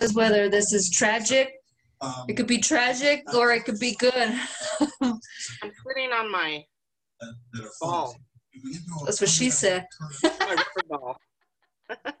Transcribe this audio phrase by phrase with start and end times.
[0.00, 1.52] is whether this is tragic.
[2.00, 4.14] Um, It could be tragic or it could be good.
[5.00, 5.20] I'm
[5.86, 6.64] sitting on my
[7.20, 8.18] that, that are ball, fuzzy.
[8.52, 9.86] If we get to a That's what she said.
[10.22, 11.16] my rubber ball.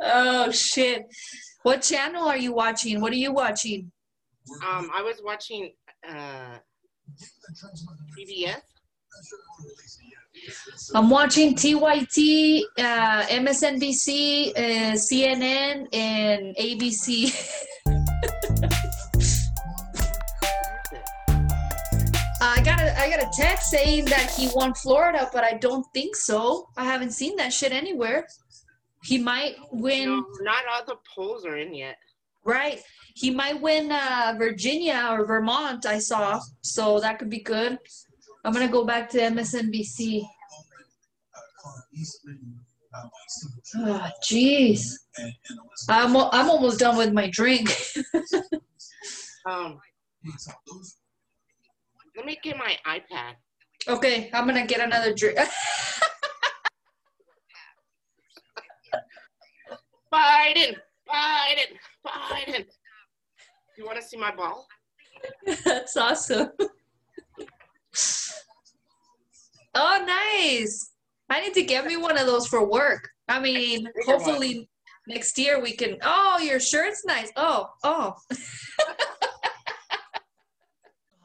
[0.00, 1.04] Oh shit.
[1.62, 3.00] What channel are you watching?
[3.00, 3.90] What are you watching?
[4.66, 5.72] Um, I was watching
[6.08, 6.58] uh,
[8.16, 8.60] CBS.
[10.94, 17.32] I'm watching TYT, uh, MSNBC, uh, CNN, and ABC.
[22.40, 25.86] I got a I got a text saying that he won Florida, but I don't
[25.92, 26.68] think so.
[26.76, 28.26] I haven't seen that shit anywhere.
[29.02, 30.08] He might win.
[30.08, 31.96] No, not all the polls are in yet.
[32.44, 32.80] Right.
[33.14, 36.40] He might win uh, Virginia or Vermont, I saw.
[36.60, 37.78] So that could be good.
[38.46, 40.22] I'm going to go back to MSNBC.
[43.76, 44.92] Oh, jeez.
[45.88, 47.76] I'm, I'm almost done with my drink.
[49.46, 49.78] Um,
[52.16, 53.34] let me get my iPad.
[53.86, 55.38] okay, I'm going to get another drink.
[60.12, 60.74] Biden,
[61.08, 62.64] Biden, Biden.
[63.78, 64.66] You want to see my ball?
[65.64, 66.50] That's awesome.
[69.76, 70.04] Oh,
[70.40, 70.90] nice.
[71.28, 73.08] I need to get me one of those for work.
[73.28, 74.68] I mean, hopefully
[75.06, 75.98] next year we can.
[76.02, 77.30] Oh, your shirt's nice.
[77.36, 78.14] Oh, oh.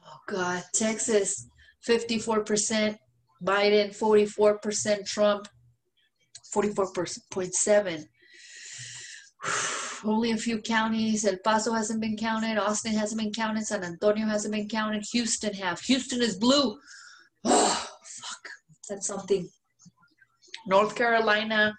[0.06, 0.62] oh, God.
[0.74, 1.46] Texas,
[1.88, 2.96] 54%.
[3.44, 5.06] Biden, 44%.
[5.06, 5.48] Trump,
[6.54, 8.04] 44.7.
[10.04, 11.24] Only a few counties.
[11.24, 12.58] El Paso hasn't been counted.
[12.58, 13.64] Austin hasn't been counted.
[13.64, 15.04] San Antonio hasn't been counted.
[15.12, 15.80] Houston have.
[15.80, 16.76] Houston is blue.
[17.44, 17.91] Oh,
[18.88, 19.48] That's something.
[20.66, 21.74] North Carolina,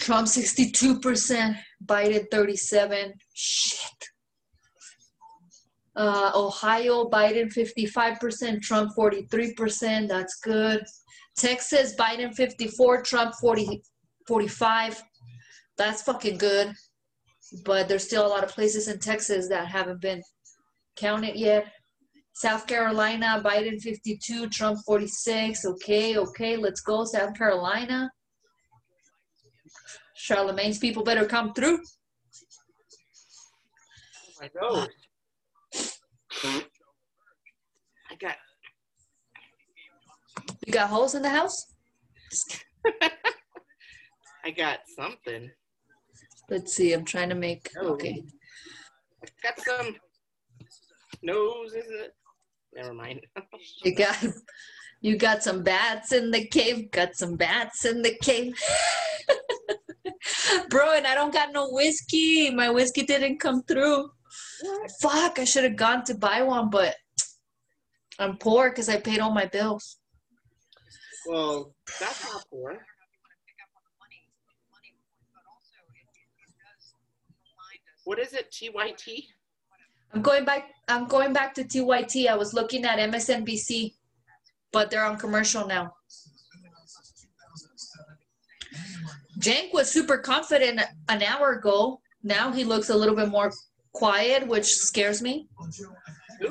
[0.00, 3.12] Trump 62%, Biden 37.
[3.34, 3.78] Shit.
[5.94, 10.08] Uh, Ohio, Biden 55%, Trump 43%.
[10.08, 10.82] That's good.
[11.36, 13.82] Texas, Biden 54, Trump 40,
[14.26, 15.02] 45.
[15.76, 16.72] That's fucking good.
[17.64, 20.22] But there's still a lot of places in Texas that haven't been
[20.96, 21.66] counted yet.
[22.34, 25.64] South Carolina, Biden 52, Trump 46.
[25.66, 27.04] Okay, okay, let's go.
[27.04, 28.10] South Carolina.
[30.18, 31.78] Charlamagne's people better come through.
[34.40, 34.86] I know.
[38.10, 38.36] I got.
[40.66, 41.66] You got holes in the house?
[44.44, 45.50] I got something.
[46.48, 46.92] Let's see.
[46.92, 47.70] I'm trying to make.
[47.80, 47.88] Oh.
[47.92, 48.24] Okay.
[49.42, 49.96] Got some
[51.22, 52.12] nose, isn't it?
[52.74, 53.20] Never mind.
[53.84, 54.24] You got.
[55.00, 56.92] You got some bats in the cave.
[56.92, 58.54] Got some bats in the cave.
[60.70, 62.50] Bro, and I don't got no whiskey.
[62.50, 64.10] My whiskey didn't come through.
[65.00, 66.94] Fuck, I should have gone to buy one, but
[68.20, 69.98] I'm poor because I paid all my bills.
[71.26, 72.78] well, that's not poor.
[78.04, 78.52] What is it?
[78.52, 79.24] TYT?
[80.14, 80.70] I'm going back.
[80.88, 82.28] I'm going back to TYT.
[82.28, 83.94] I was looking at MSNBC,
[84.72, 85.94] but they're on commercial now.
[89.38, 92.00] Cenk was super confident an hour ago.
[92.22, 93.52] Now he looks a little bit more
[93.92, 95.48] quiet, which scares me.
[96.40, 96.48] Who?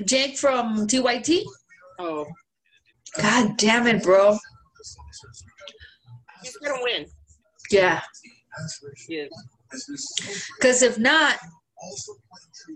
[0.00, 1.42] Cenk from TYT.
[1.98, 2.26] Oh,
[3.20, 4.36] God damn it, bro.
[6.42, 7.06] he's gonna win.
[7.70, 8.02] Yeah,
[10.58, 11.38] because if not,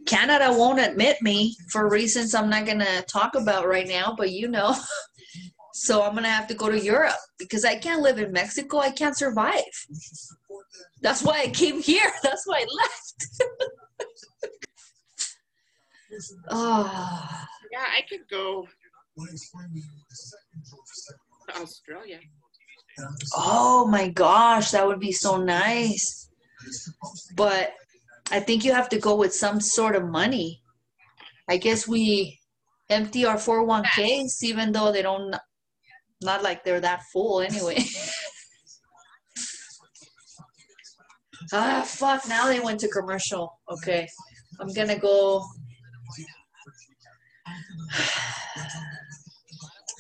[0.07, 4.15] Canada won't admit me for reasons I'm not gonna talk about right now.
[4.17, 4.75] But you know,
[5.73, 8.79] so I'm gonna have to go to Europe because I can't live in Mexico.
[8.79, 9.63] I can't survive.
[11.01, 12.11] That's why I came here.
[12.23, 13.27] That's why I left.
[16.51, 18.67] oh, Yeah, I could go
[21.49, 22.19] to Australia.
[23.37, 26.31] oh my gosh, that would be so nice.
[27.37, 27.75] But
[28.31, 30.63] I think you have to go with some sort of money.
[31.49, 32.39] I guess we
[32.89, 35.35] empty our 401ks, even though they don't,
[36.23, 37.83] not like they're that full anyway.
[41.53, 43.59] ah, fuck, now they went to commercial.
[43.71, 44.07] Okay,
[44.61, 45.45] I'm gonna go.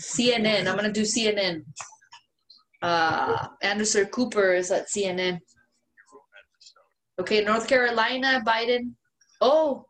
[0.00, 1.65] CNN, I'm gonna do CNN.
[2.83, 5.41] Uh, Anderson Cooper is at CNN.
[7.21, 8.95] Okay, North Carolina, Biden.
[9.43, 9.85] Oh,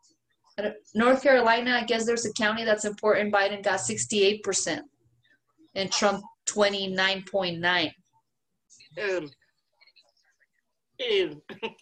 [0.93, 3.33] North Carolina, I guess there's a county that's important.
[3.33, 4.81] Biden got 68%
[5.75, 7.91] and Trump 29.9.
[9.01, 9.31] Um,
[10.99, 11.41] Ew.
[11.63, 11.71] Ugh.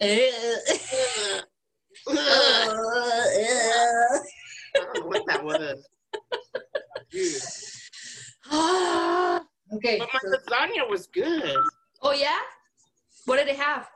[2.06, 2.16] Ugh.
[4.72, 5.84] I don't know what that was.
[9.72, 10.00] Okay.
[10.00, 11.56] But my lasagna was good.
[12.02, 12.40] Oh yeah.
[13.26, 13.88] What did it have?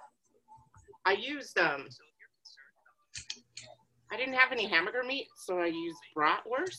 [1.06, 1.86] I used um.
[4.12, 6.78] I didn't have any hamburger meat, so I used bratwurst.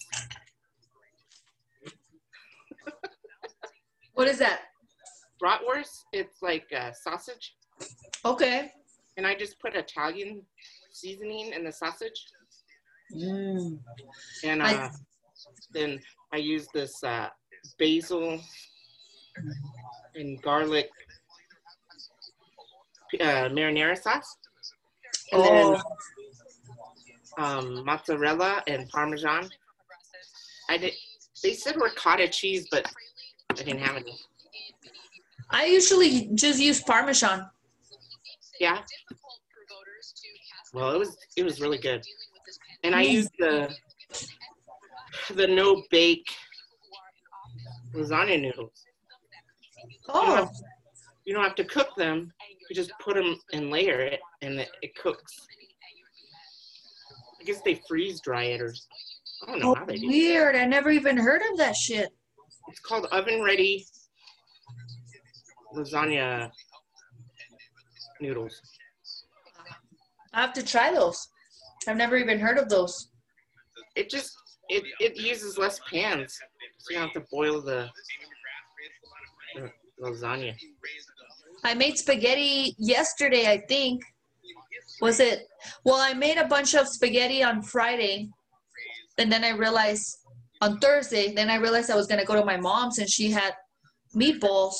[4.14, 4.62] What is that?
[5.44, 7.56] Bratwurst, it's like uh, sausage,
[8.24, 8.72] Okay.
[9.18, 10.42] and I just put Italian
[10.94, 12.24] seasoning in the sausage,
[13.14, 13.78] Mm.
[14.46, 14.90] and I- uh,
[15.72, 16.00] then
[16.32, 17.28] I used this uh,
[17.78, 18.40] basil
[20.16, 20.90] and garlic
[23.22, 24.38] uh, marinara sauce,
[25.32, 25.82] and then
[27.38, 27.44] Oh.
[27.44, 29.50] um, mozzarella and parmesan.
[30.70, 30.94] I did.
[31.44, 32.90] They said ricotta cheese, but
[33.50, 34.18] I didn't have any.
[35.52, 37.48] I usually just use Parmesan.
[38.60, 38.82] Yeah.
[40.74, 42.04] Well, it was it was really good,
[42.84, 43.70] and I used the
[45.36, 46.28] the no bake
[47.94, 48.86] lasagna noodles.
[50.10, 50.50] Oh.
[51.26, 52.32] You don't have to cook them.
[52.70, 55.34] You just put them and layer it, and it, it cooks.
[57.40, 58.74] I guess they freeze dry it, or
[59.48, 60.06] I don't know Oh, how they do.
[60.06, 60.10] it.
[60.10, 60.56] weird.
[60.56, 62.10] I never even heard of that shit.
[62.68, 63.86] It's called oven ready
[65.76, 66.50] lasagna
[68.20, 68.60] noodles.
[70.34, 71.28] I have to try those.
[71.88, 73.10] I've never even heard of those.
[73.96, 74.32] It just
[74.70, 76.36] it it uses less pans,
[76.80, 77.88] so you don't have to boil the,
[79.56, 79.70] the
[80.02, 80.56] lasagna.
[81.66, 84.02] I made spaghetti yesterday, I think.
[85.02, 85.48] Was it?
[85.84, 88.30] Well, I made a bunch of spaghetti on Friday.
[89.18, 90.18] And then I realized
[90.62, 93.32] on Thursday, then I realized I was going to go to my mom's and she
[93.32, 93.54] had
[94.16, 94.76] meatballs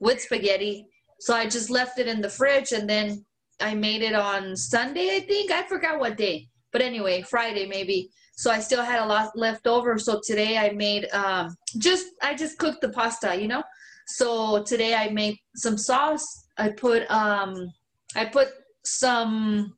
[0.00, 0.84] with spaghetti.
[1.20, 3.24] So I just left it in the fridge and then
[3.60, 5.50] I made it on Sunday, I think.
[5.50, 6.48] I forgot what day.
[6.72, 8.10] But anyway, Friday maybe.
[8.36, 9.98] So I still had a lot left over.
[9.98, 13.62] So today I made um just I just cooked the pasta, you know?
[14.08, 16.24] So today I made some sauce.
[16.56, 17.70] I put um
[18.16, 18.48] I put
[18.84, 19.74] some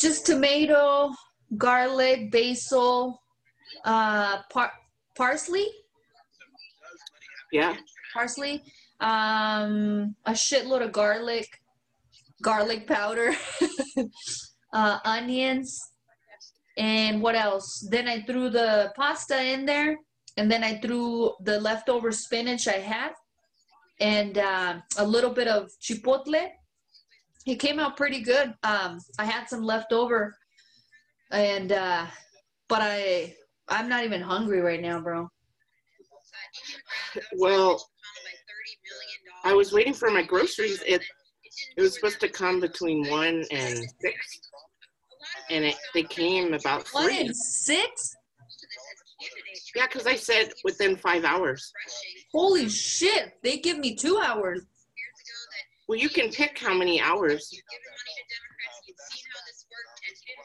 [0.00, 1.12] just tomato,
[1.58, 3.20] garlic, basil,
[3.84, 4.72] uh par-
[5.14, 5.68] parsley,
[7.52, 7.76] Yeah,
[8.14, 8.62] parsley,
[9.00, 11.46] um a shitload of garlic,
[12.42, 13.32] garlic powder,
[14.72, 15.78] uh onions,
[16.78, 17.86] and what else?
[17.90, 19.98] Then I threw the pasta in there
[20.36, 23.12] and then I threw the leftover spinach I had
[24.00, 26.48] and uh, a little bit of chipotle.
[27.46, 28.54] It came out pretty good.
[28.62, 30.34] Um, I had some left over,
[31.30, 32.06] and uh,
[32.68, 33.34] but I
[33.68, 35.28] I'm not even hungry right now, bro.
[37.36, 37.86] well,
[39.44, 40.82] I was waiting for my groceries.
[40.86, 41.02] It
[41.76, 44.40] it was supposed to come between one and six,
[45.50, 48.16] and it they came about One and six?
[49.74, 51.72] Yeah, because I said within five hours.
[52.32, 53.34] Holy shit!
[53.42, 54.62] They give me two hours.
[55.88, 57.50] Well, you can pick how many hours,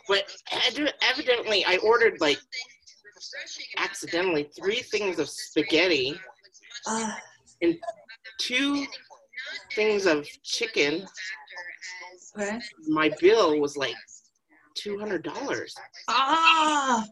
[0.08, 2.40] but ev- evidently I ordered like
[3.78, 6.20] accidentally three things of spaghetti,
[6.88, 7.14] Uh,
[8.40, 8.86] two
[9.76, 11.06] things of chicken.
[12.38, 12.60] okay.
[12.88, 13.96] My bill was like
[14.76, 15.76] two hundred dollars.
[16.08, 17.06] Ah,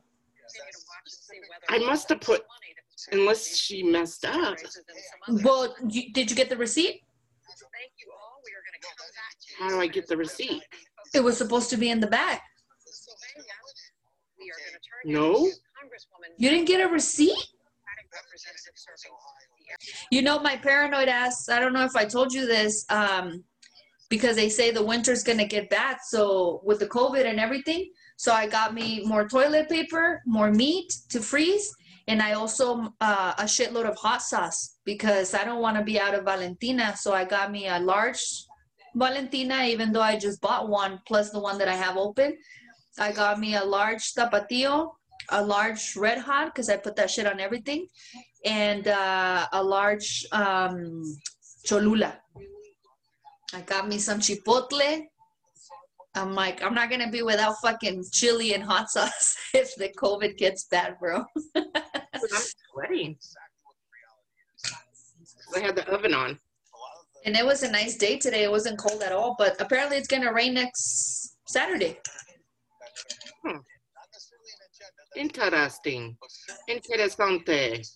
[1.70, 2.42] I must have put,
[3.12, 4.58] unless she messed up.
[5.44, 7.02] well, you, did you get the receipt?
[9.60, 10.62] How do I get the receipt?
[11.14, 12.40] It was supposed to be in the bag.
[15.06, 15.50] No.
[16.38, 17.38] You didn't get a receipt?
[20.12, 23.44] You know, my paranoid ass, I don't know if I told you this, um,
[24.10, 25.98] because they say the winter's going to get bad.
[26.08, 30.92] So, with the COVID and everything, so I got me more toilet paper, more meat
[31.10, 31.72] to freeze,
[32.08, 36.00] and I also uh, a shitload of hot sauce because I don't want to be
[36.00, 36.96] out of Valentina.
[36.98, 38.24] So, I got me a large
[38.96, 42.36] Valentina, even though I just bought one plus the one that I have open.
[42.98, 44.94] I got me a large Tapatio,
[45.30, 47.88] a large Red Hot because I put that shit on everything,
[48.44, 51.04] and uh, a large um,
[51.66, 52.18] Cholula.
[53.54, 55.06] I got me some Chipotle.
[56.18, 60.38] I'm like, I'm not gonna be without fucking chili and hot sauce if the COVID
[60.38, 61.24] gets bad, bro.
[61.56, 61.64] I'm
[62.74, 63.18] sweating.
[65.56, 66.40] I had the oven on.
[67.26, 68.44] And it was a nice day today.
[68.44, 71.98] It wasn't cold at all, but apparently it's gonna rain next Saturday.
[73.46, 73.58] Hmm.
[75.16, 76.18] Interesting.
[76.70, 77.88] Interesante.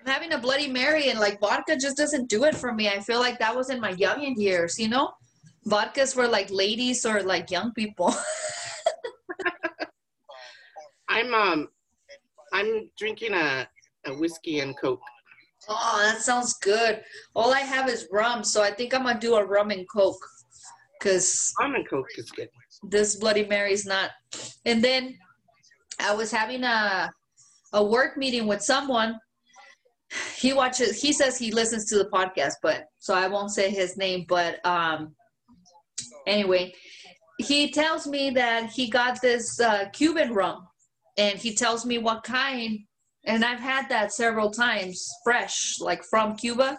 [0.00, 2.88] I'm having a Bloody Mary, and like vodka just doesn't do it for me.
[2.88, 5.12] I feel like that was in my youngin years, you know.
[5.66, 8.14] Vodkas for like ladies or like young people.
[11.08, 11.68] I'm um
[12.52, 13.68] I'm drinking a,
[14.06, 15.02] a whiskey and coke.
[15.68, 17.02] Oh, that sounds good.
[17.34, 20.24] All I have is rum, so I think I'm gonna do a rum and coke.
[21.00, 22.50] Cause Rum and coke is good.
[22.82, 24.10] this Bloody Mary's not.
[24.66, 25.16] And then
[25.98, 27.10] I was having a
[27.72, 29.18] a work meeting with someone.
[30.36, 31.00] He watches.
[31.00, 34.26] He says he listens to the podcast, but so I won't say his name.
[34.28, 35.14] But um,
[36.26, 36.72] anyway,
[37.38, 40.68] he tells me that he got this uh, Cuban rum,
[41.16, 42.80] and he tells me what kind.
[43.24, 46.78] And I've had that several times, fresh, like from Cuba.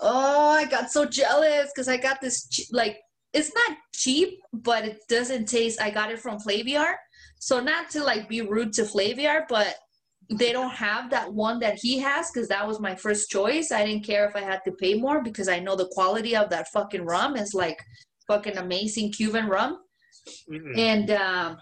[0.00, 2.98] Oh, I got so jealous because I got this like
[3.32, 5.80] it's not cheap, but it doesn't taste.
[5.80, 6.94] I got it from Flaviar,
[7.38, 9.76] so not to like be rude to Flaviar, but
[10.30, 13.70] they don't have that one that he has because that was my first choice.
[13.72, 16.48] I didn't care if I had to pay more because I know the quality of
[16.50, 17.78] that fucking rum is like
[18.28, 19.78] fucking amazing Cuban rum.
[20.50, 20.78] Mhm.
[20.78, 21.56] And um,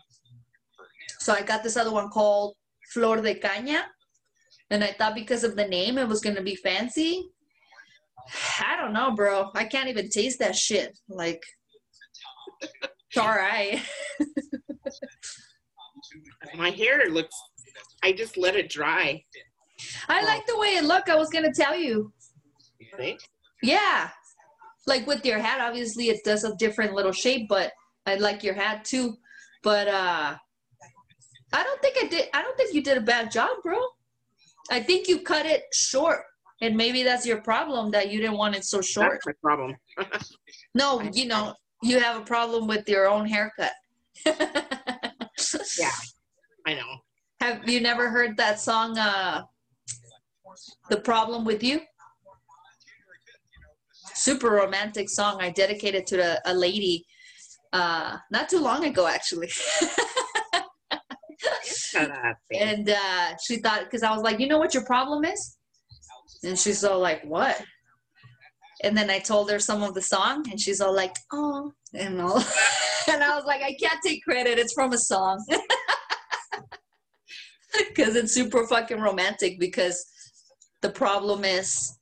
[1.18, 2.54] so I got this other one called
[2.92, 3.82] Flor de Caña.
[4.70, 7.28] And I thought because of the name it was going to be fancy.
[8.60, 9.50] I don't know, bro.
[9.54, 10.96] I can't even taste that shit.
[11.08, 11.42] Like,
[12.62, 13.82] it's all right.
[16.56, 17.34] My hair looks.
[18.02, 19.22] I just let it dry.
[20.08, 21.08] I like the way it looked.
[21.08, 22.12] I was going to tell you.
[22.98, 23.20] Right?
[23.62, 24.10] Yeah.
[24.86, 27.72] Like with your hat, obviously it does a different little shape, but
[28.06, 29.16] I like your hat too.
[29.62, 30.36] But uh
[31.52, 33.78] I don't think I did I don't think you did a bad job, bro.
[34.70, 36.20] I think you cut it short.
[36.60, 39.20] And maybe that's your problem that you didn't want it so short.
[39.24, 39.76] That's my problem.
[40.74, 43.72] No, you know, you have a problem with your own haircut.
[44.24, 44.36] Yeah.
[46.66, 46.98] I know.
[47.40, 49.42] Have you never heard that song uh
[50.88, 51.80] The Problem with You?
[54.14, 55.38] Super romantic song.
[55.40, 57.04] I dedicated to the, a lady
[57.72, 59.50] uh not too long ago actually.
[62.52, 65.56] And uh she thought because I was like, you know what your problem is?
[66.44, 67.62] And she's all like, What?
[68.84, 72.20] And then I told her some of the song and she's all like, Oh and
[72.20, 72.36] all
[73.10, 75.44] and I was like, I can't take credit, it's from a song.
[77.96, 80.04] Cause it's super fucking romantic because
[80.82, 81.98] the problem is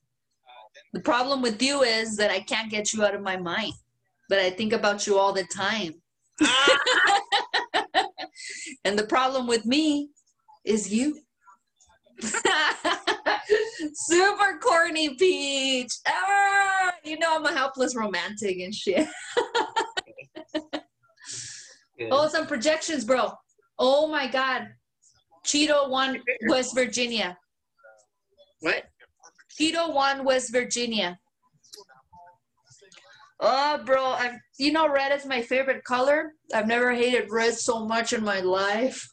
[0.93, 3.73] the problem with you is that I can't get you out of my mind.
[4.29, 5.93] But I think about you all the time.
[8.85, 10.09] and the problem with me
[10.63, 11.19] is you.
[13.93, 15.93] Super corny peach.
[16.07, 19.07] Ah, you know I'm a helpless romantic and shit.
[22.09, 23.31] Oh, some projections, bro.
[23.77, 24.67] Oh my god.
[25.45, 27.37] Cheeto won West Virginia.
[28.61, 28.85] What?
[29.61, 31.19] Cheeto won West Virginia.
[33.39, 34.39] Oh, bro, I'm.
[34.57, 36.33] You know, red is my favorite color.
[36.53, 39.03] I've never hated red so much in my life.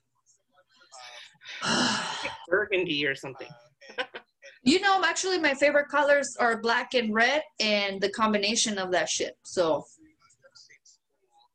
[2.49, 3.49] Burgundy or something.
[4.63, 9.09] you know, actually, my favorite colors are black and red, and the combination of that
[9.09, 9.37] shit.
[9.43, 9.85] So,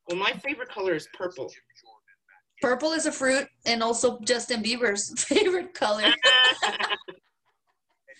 [0.08, 1.52] Well, my favorite color is purple.
[2.60, 6.12] purple is a fruit, and also Justin Bieber's favorite color.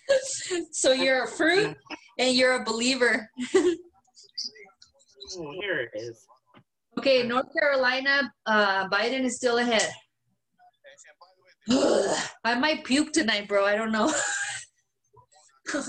[0.72, 1.76] so you're a fruit,
[2.18, 3.28] and you're a believer.
[5.36, 6.26] Oh, here it is.
[6.98, 9.88] Okay, North Carolina, uh, Biden is still ahead.
[12.44, 13.64] I might puke tonight, bro.
[13.64, 14.12] I don't know.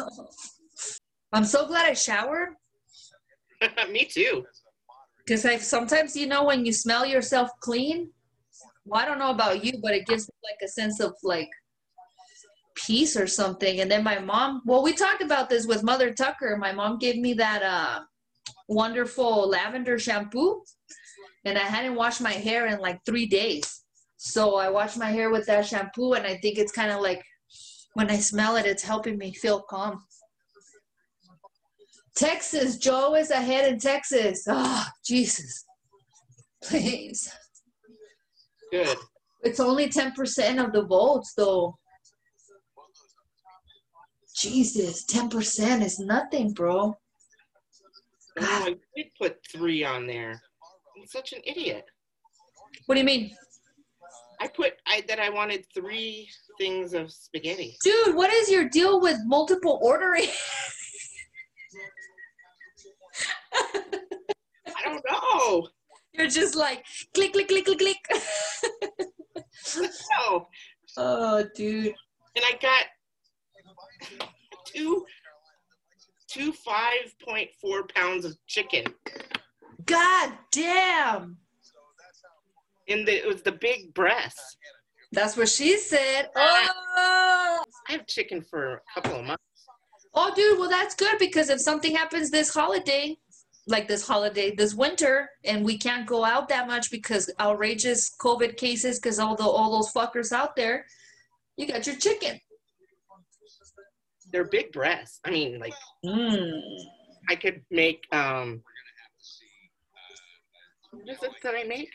[1.33, 2.55] I'm so glad I showered
[3.91, 4.45] Me too.
[5.19, 8.09] because I sometimes, you know, when you smell yourself clean.
[8.85, 11.49] Well, I don't know about you, but it gives me like a sense of like
[12.75, 13.79] peace or something.
[13.79, 16.57] And then my mom, well, we talked about this with Mother Tucker.
[16.57, 18.01] My mom gave me that uh,
[18.67, 20.61] wonderful lavender shampoo,
[21.45, 23.83] and I hadn't washed my hair in like three days.
[24.17, 27.23] So I washed my hair with that shampoo, and I think it's kind of like
[27.93, 30.03] when I smell it, it's helping me feel calm.
[32.15, 34.45] Texas, Joe is ahead in Texas.
[34.47, 35.65] Oh, Jesus.
[36.63, 37.31] Please.
[38.71, 38.97] Good.
[39.43, 41.77] It's only 10% of the votes, though.
[44.35, 46.97] Jesus, 10% is nothing, bro.
[48.37, 50.41] Oh, I did put three on there.
[50.97, 51.85] I'm such an idiot.
[52.85, 53.31] What do you mean?
[54.41, 57.77] I put I that I wanted three things of spaghetti.
[57.83, 60.27] Dude, what is your deal with multiple ordering?
[63.55, 65.67] I don't know.
[66.13, 67.97] You're just like click, click, click, click, click.
[69.77, 70.47] No.
[70.97, 71.93] oh, dude.
[72.35, 72.85] And I got
[74.65, 75.05] two
[76.27, 78.85] two five point four pounds of chicken.
[79.85, 81.37] God damn.
[82.87, 84.57] And the, it was the big breasts.
[85.11, 86.29] That's what she said.
[86.35, 87.63] Oh.
[87.87, 89.43] I have chicken for a couple of months.
[90.13, 93.17] Oh, dude, well, that's good because if something happens this holiday,
[93.67, 98.57] like this holiday, this winter, and we can't go out that much because outrageous COVID
[98.57, 100.85] cases, because all the all those fuckers out there,
[101.57, 102.39] you got your chicken.
[104.35, 105.21] They're big breasts.
[105.23, 105.73] I mean, like
[106.05, 106.59] Mm.
[107.29, 108.61] I could make um.
[110.91, 111.89] What is it that I make?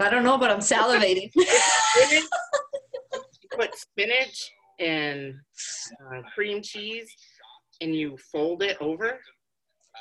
[0.00, 1.30] I don't know, but I'm salivating.
[1.32, 2.24] Spinach.
[3.14, 5.32] you put spinach and
[6.12, 7.08] uh, cream cheese,
[7.80, 9.18] and you fold it over.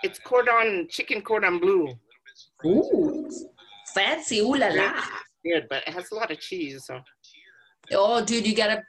[0.04, 1.88] It's cordon chicken cordon bleu.
[2.66, 3.30] Ooh,
[3.94, 4.92] fancy, ooh la la.
[5.46, 7.00] Good, but it has a lot of cheese, so
[7.94, 8.84] Oh, dude, you gotta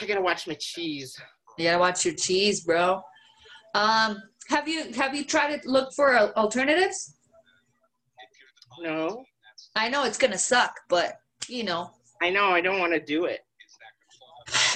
[0.00, 1.16] I gotta watch my cheese.
[1.56, 3.00] you gotta watch your cheese, bro.
[3.74, 7.16] Um, have you have you tried to look for alternatives?
[8.80, 9.24] No,
[9.74, 11.14] I know it's gonna suck, but
[11.48, 11.90] you know,
[12.22, 13.40] I know I don't want to do it.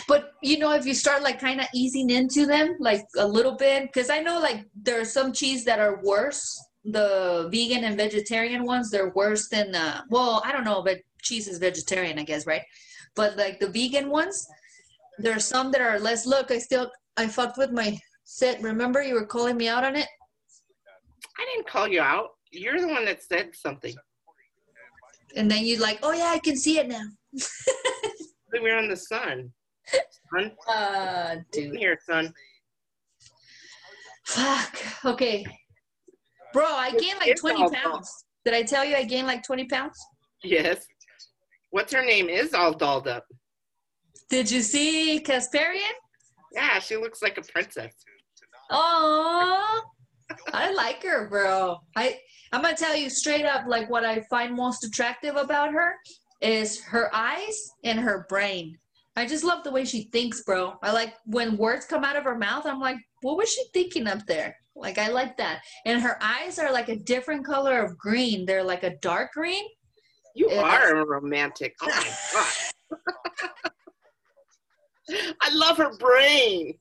[0.08, 3.56] but you know, if you start like kind of easing into them, like a little
[3.56, 6.60] bit, because I know like there are some cheese that are worse.
[6.84, 11.48] The vegan and vegetarian ones, they're worse than uh well, I don't know, but cheese
[11.48, 12.62] is vegetarian, I guess, right?
[13.14, 14.46] But like the vegan ones,
[15.18, 16.26] there are some that are less.
[16.26, 18.62] Look, I still I fucked with my set.
[18.62, 20.06] Remember, you were calling me out on it.
[21.38, 22.30] I didn't call you out.
[22.50, 23.94] You're the one that said something.
[25.36, 27.02] And then you like, oh yeah, I can see it now.
[28.52, 29.50] we're in the sun.
[30.34, 31.76] Son, Uh, dude.
[31.76, 32.32] here, son.
[34.26, 34.78] Fuck.
[35.04, 35.44] Okay.
[36.52, 38.24] Bro, I gained like It's 20 all pounds.
[38.44, 39.98] Did I tell you I gained like 20 pounds?
[40.44, 40.84] Yes.
[41.70, 42.28] What's her name?
[42.28, 43.24] Is all dolled up.
[44.32, 45.92] Did you see Kasparian?
[46.54, 47.92] Yeah, she looks like a princess.
[48.70, 49.82] Oh,
[50.54, 51.76] I like her, bro.
[51.96, 52.18] I
[52.50, 55.96] I'm gonna tell you straight up, like what I find most attractive about her
[56.40, 58.78] is her eyes and her brain.
[59.16, 60.76] I just love the way she thinks, bro.
[60.82, 62.64] I like when words come out of her mouth.
[62.64, 64.56] I'm like, what was she thinking up there?
[64.74, 65.60] Like I like that.
[65.84, 68.46] And her eyes are like a different color of green.
[68.46, 69.66] They're like a dark green.
[70.34, 70.62] You Yeah.
[70.62, 71.74] are a romantic.
[71.82, 72.98] Oh my god.
[75.10, 76.74] I love her brain.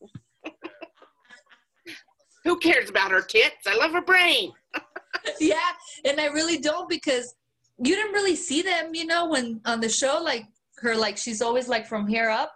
[2.44, 3.68] Who cares about her tits?
[3.68, 4.52] I love her brain.
[5.40, 5.72] yeah,
[6.06, 7.36] and I really don't because
[7.78, 10.46] you didn't really see them, you know, when on the show, like
[10.78, 12.52] her, like she's always like from here up,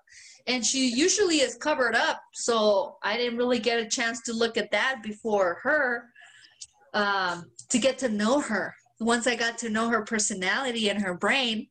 [0.47, 2.21] and she usually is covered up.
[2.33, 6.05] So I didn't really get a chance to look at that before her,
[6.93, 8.73] um, to get to know her.
[8.99, 11.67] Once I got to know her personality and her brain,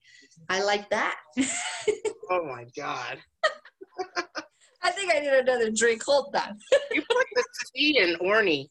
[0.48, 1.16] I like that.
[2.30, 3.18] Oh my god.
[4.83, 6.02] I think I need another drink.
[6.04, 6.59] Hold on.
[6.92, 8.68] You put like the T in Orny.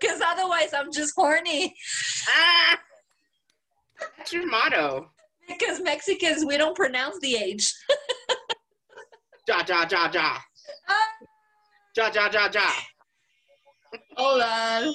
[0.00, 1.74] Because otherwise, I'm just horny.
[2.28, 2.78] Ah!
[4.18, 5.10] That's your motto.
[5.46, 7.72] Because Mexicans, we don't pronounce the age.
[9.46, 10.38] Ja ja ja ja.
[10.88, 11.08] Ah.
[11.96, 12.70] Ja ja ja ja.
[14.16, 14.94] Hold on.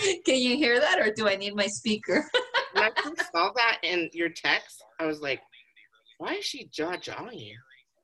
[0.24, 2.28] Can you hear that, or do I need my speaker?
[2.72, 5.40] When I saw that in your text, I was like,
[6.18, 7.56] why is she jaw jawing you?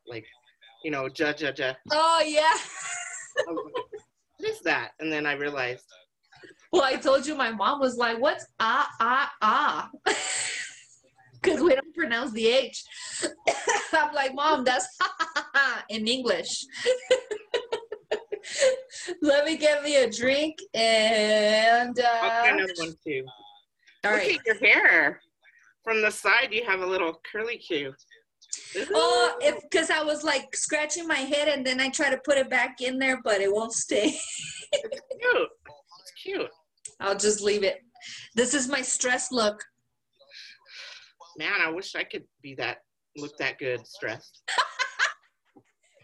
[0.09, 0.25] Like,
[0.83, 1.75] you know, ja ja ja.
[1.93, 2.57] Oh yeah.
[3.47, 4.93] Like, what is that?
[4.99, 5.85] And then I realized,
[6.73, 9.91] Well, I told you my mom was like, "What's ah ah ah?"
[11.43, 12.83] Because we don't pronounce the H.
[13.93, 14.87] I'm like, "Mom, that's
[15.91, 16.65] in English."
[19.23, 23.25] Let me get me a drink and I'll uh, get another one too.
[24.05, 24.39] all Look right.
[24.39, 25.21] at your hair.
[25.85, 27.93] From the side, you have a little curly cue.
[28.95, 32.39] Oh, if because I was like scratching my head and then I try to put
[32.39, 34.17] it back in there, but it won't stay.
[34.75, 35.49] It's cute.
[36.01, 36.51] It's cute.
[36.99, 37.81] I'll just leave it.
[38.35, 39.63] This is my stress look.
[41.37, 42.79] Man, I wish I could be that,
[43.19, 44.43] look that good stressed.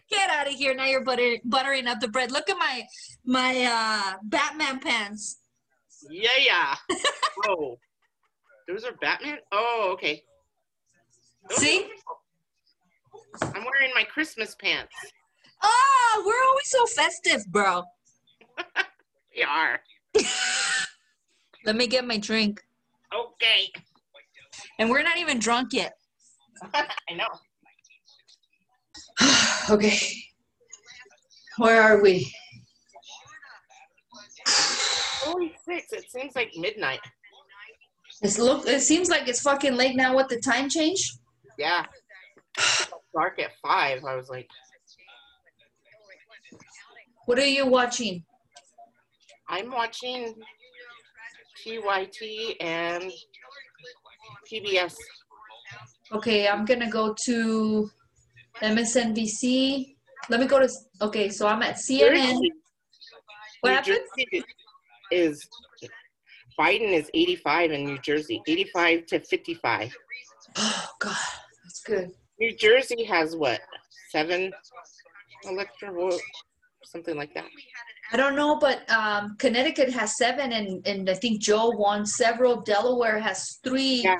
[0.09, 0.73] Get out of here!
[0.73, 2.31] Now you're butter, buttering up the bread.
[2.31, 2.83] Look at my
[3.25, 5.39] my uh, Batman pants.
[6.09, 6.75] Yeah, yeah.
[7.47, 7.77] oh,
[8.67, 9.37] those are Batman?
[9.51, 10.23] Oh, okay.
[11.49, 11.87] Those See?
[13.41, 14.93] I'm wearing my Christmas pants.
[15.61, 17.83] Oh, we're always so festive, bro.
[19.35, 19.79] We are.
[21.65, 22.61] Let me get my drink.
[23.13, 23.71] Okay.
[24.79, 25.93] And we're not even drunk yet.
[26.73, 27.27] I know.
[29.69, 29.99] okay.
[31.57, 32.31] Where are we?
[34.47, 37.01] Holy six, it seems like midnight.
[38.21, 38.67] It's look.
[38.67, 41.13] It seems like it's fucking late now with the time change.
[41.57, 41.85] Yeah.
[43.13, 44.03] dark at five.
[44.05, 44.47] I was like,
[47.29, 48.23] What are you watching?
[49.47, 50.33] I'm watching
[51.63, 53.11] TYT and
[54.51, 54.95] PBS.
[56.11, 57.91] Okay, I'm gonna go to
[58.61, 59.95] MSNBC.
[60.29, 60.69] Let me go to.
[61.01, 62.39] Okay, so I'm at CNN.
[63.61, 63.99] What happened?
[65.11, 65.47] Is
[66.59, 69.95] Biden is 85 in New Jersey, 85 to 55.
[70.57, 71.15] Oh God,
[71.63, 72.11] that's good.
[72.39, 73.61] New Jersey has what?
[74.11, 74.51] Seven
[75.45, 76.19] electoral
[76.83, 77.45] something like that.
[78.11, 82.61] I don't know, but um, Connecticut has seven, and and I think Joe won several.
[82.61, 84.01] Delaware has three.
[84.03, 84.17] Yeah.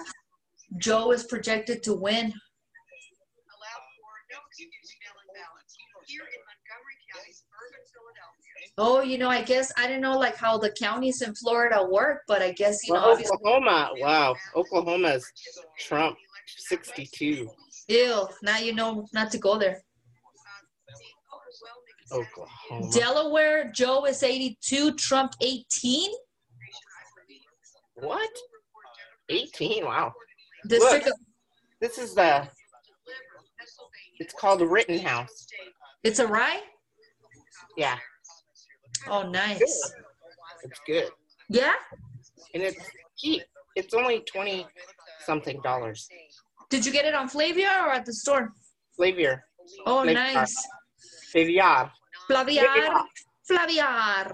[0.78, 2.30] Joe is projected to win.
[2.30, 4.69] allowed for no excuse
[5.02, 5.73] mail-in ballots
[6.06, 8.69] here in Montgomery County, suburban Philadelphia.
[8.82, 12.22] Oh, you know, I guess I don't know like how the counties in Florida work,
[12.30, 15.30] but I guess you know, Well, obviously, Oklahoma, wow, Oklahoma's
[15.78, 16.15] Trump
[16.48, 17.50] 62.
[17.89, 18.28] ew.
[18.42, 19.84] Now you know not to go there.
[22.12, 22.89] Oklahoma.
[22.94, 26.10] Delaware, Joe is 82, Trump 18.
[27.96, 28.30] What?
[29.28, 29.86] 18?
[29.86, 30.08] Wow.
[30.08, 30.13] Of,
[31.82, 32.48] This is the,
[34.20, 35.48] it's called Rittenhouse.
[36.04, 36.62] it's a rye.
[37.78, 37.98] Yeah,
[39.08, 39.94] Oh, nice.
[40.64, 41.10] it's good.
[41.50, 41.74] Yeah.
[42.54, 42.84] And it's
[43.18, 43.44] cheap.
[43.76, 44.66] It's only 20
[45.26, 46.08] something dollars.
[46.70, 48.52] Did you get it on Flavia or at the store?
[48.96, 49.42] Flavier.
[49.86, 50.14] Oh, Flaviar.
[50.14, 50.56] nice.
[51.34, 51.92] Flaviar.
[52.30, 53.04] Flaviar.
[53.50, 54.34] Flaviar.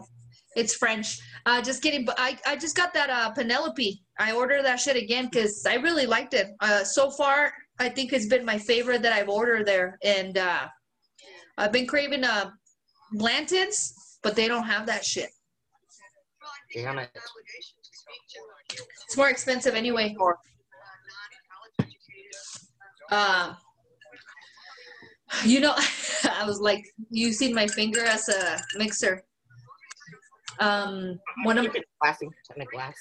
[0.56, 1.20] It's French.
[1.46, 2.06] Uh, just kidding.
[2.06, 4.02] But I, I just got that uh, Penelope.
[4.20, 6.48] I ordered that shit again because I really liked it.
[6.62, 9.98] Uh, so far, I think it's been my favorite that I've ordered there.
[10.04, 10.68] And uh,
[11.58, 12.52] I've been craving uh,
[13.14, 13.94] Blanton's,
[14.26, 15.30] but they don't have that shit.
[16.74, 17.12] Damn it.
[19.06, 20.16] It's more expensive anyway.
[23.12, 23.54] Uh,
[25.46, 25.76] you know,
[26.24, 29.24] I was like, you seen my finger as a mixer.
[30.60, 32.96] Um, one of Keep it classy in a glass.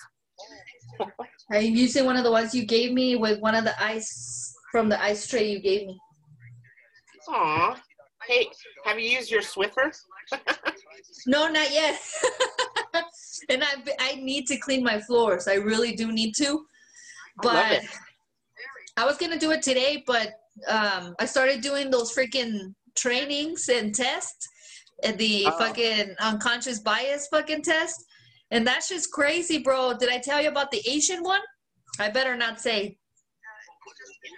[1.50, 4.90] I'm using one of the ones you gave me with one of the ice from
[4.90, 5.98] the ice tray you gave me.
[7.30, 7.80] Aw.
[8.28, 8.48] Hey,
[8.84, 9.90] have you used your Swiffer?
[11.26, 11.98] No, not yet.
[13.48, 15.48] and I I need to clean my floors.
[15.48, 16.66] I really do need to.
[17.42, 17.84] But it.
[18.96, 20.34] I was gonna do it today, but
[20.68, 24.46] um, I started doing those freaking trainings and tests,
[25.02, 25.58] and the Oh.
[25.58, 28.04] fucking unconscious bias fucking test,
[28.50, 29.94] and that's just crazy, bro.
[29.98, 31.40] Did I tell you about the Asian one?
[31.98, 32.98] I better not say.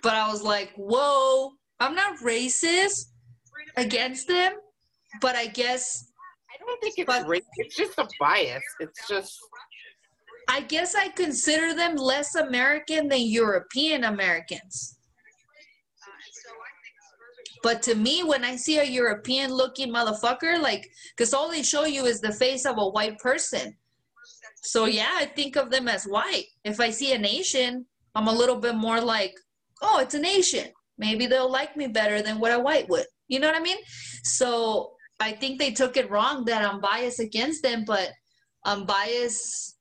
[0.03, 3.07] But I was like, whoa, I'm not racist
[3.77, 4.53] against them,
[5.21, 6.11] but I guess
[6.53, 7.43] I don't think it's But- race.
[7.57, 8.63] It's just a bias.
[8.81, 9.39] It's just
[10.49, 14.97] I guess I consider them less American than European Americans.
[17.63, 21.85] But to me, when I see a European looking motherfucker, like, because all they show
[21.85, 23.77] you is the face of a white person.
[24.63, 26.47] So yeah, I think of them as white.
[26.65, 29.35] If I see an Asian, I'm a little bit more like,
[29.83, 30.69] oh, it's an Asian.
[30.99, 33.07] Maybe they'll like me better than what a white would.
[33.29, 33.79] You know what I mean?
[34.23, 38.11] So I think they took it wrong that I'm biased against them, but
[38.65, 39.77] I'm biased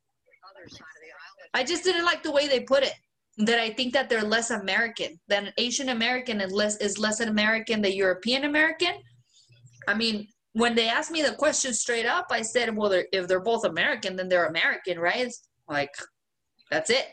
[1.56, 2.94] I just didn't like the way they put it.
[3.38, 7.30] That I think that they're less American than Asian American and less is less an
[7.30, 8.94] American than European American.
[9.88, 13.28] I mean, when they asked me the question straight up, I said, "Well, they're, if
[13.28, 15.94] they're both American, then they're American, right?" It's like,
[16.72, 17.08] that's it.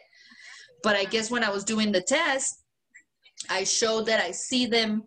[0.82, 2.64] But I guess when I was doing the test,
[3.48, 5.04] I showed that I see them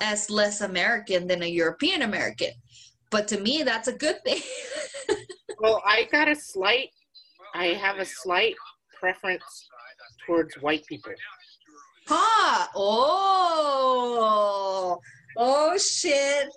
[0.00, 2.50] as less American than a European American.
[3.10, 4.40] But to me, that's a good thing.
[5.60, 5.82] well.
[5.84, 6.90] I got a slight.
[7.54, 8.54] I have a slight
[8.98, 9.68] preference
[10.26, 11.12] towards white people.
[12.06, 12.66] Huh?
[12.74, 13.80] Oh,
[15.36, 16.48] oh shit.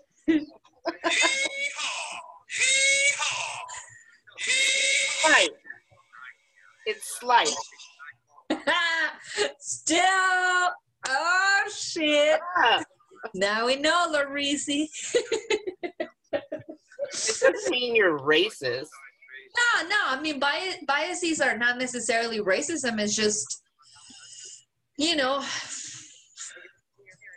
[5.21, 5.49] Slight.
[6.85, 7.49] It's slight.
[9.59, 10.03] Still,
[11.07, 12.39] oh shit.
[12.57, 12.83] Ah,
[13.33, 14.87] Now we know, Larisi.
[15.83, 16.07] it
[17.11, 18.87] doesn't mean you're racist.
[19.55, 19.97] No, no.
[20.07, 22.99] I mean, bias, biases are not necessarily racism.
[22.99, 23.61] It's just,
[24.97, 25.43] you know,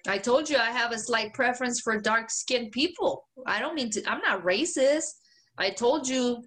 [0.09, 3.27] I told you I have a slight preference for dark skinned people.
[3.47, 5.11] I don't mean to, I'm not racist.
[5.59, 6.43] I told you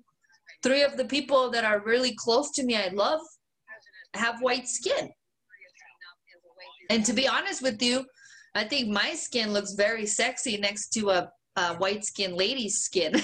[0.64, 3.22] three of the people that are really close to me, I love,
[4.16, 5.10] have white skin.
[6.90, 8.06] And to be honest with you,
[8.60, 13.14] I think my skin looks very sexy next to a, a white skinned lady's skin.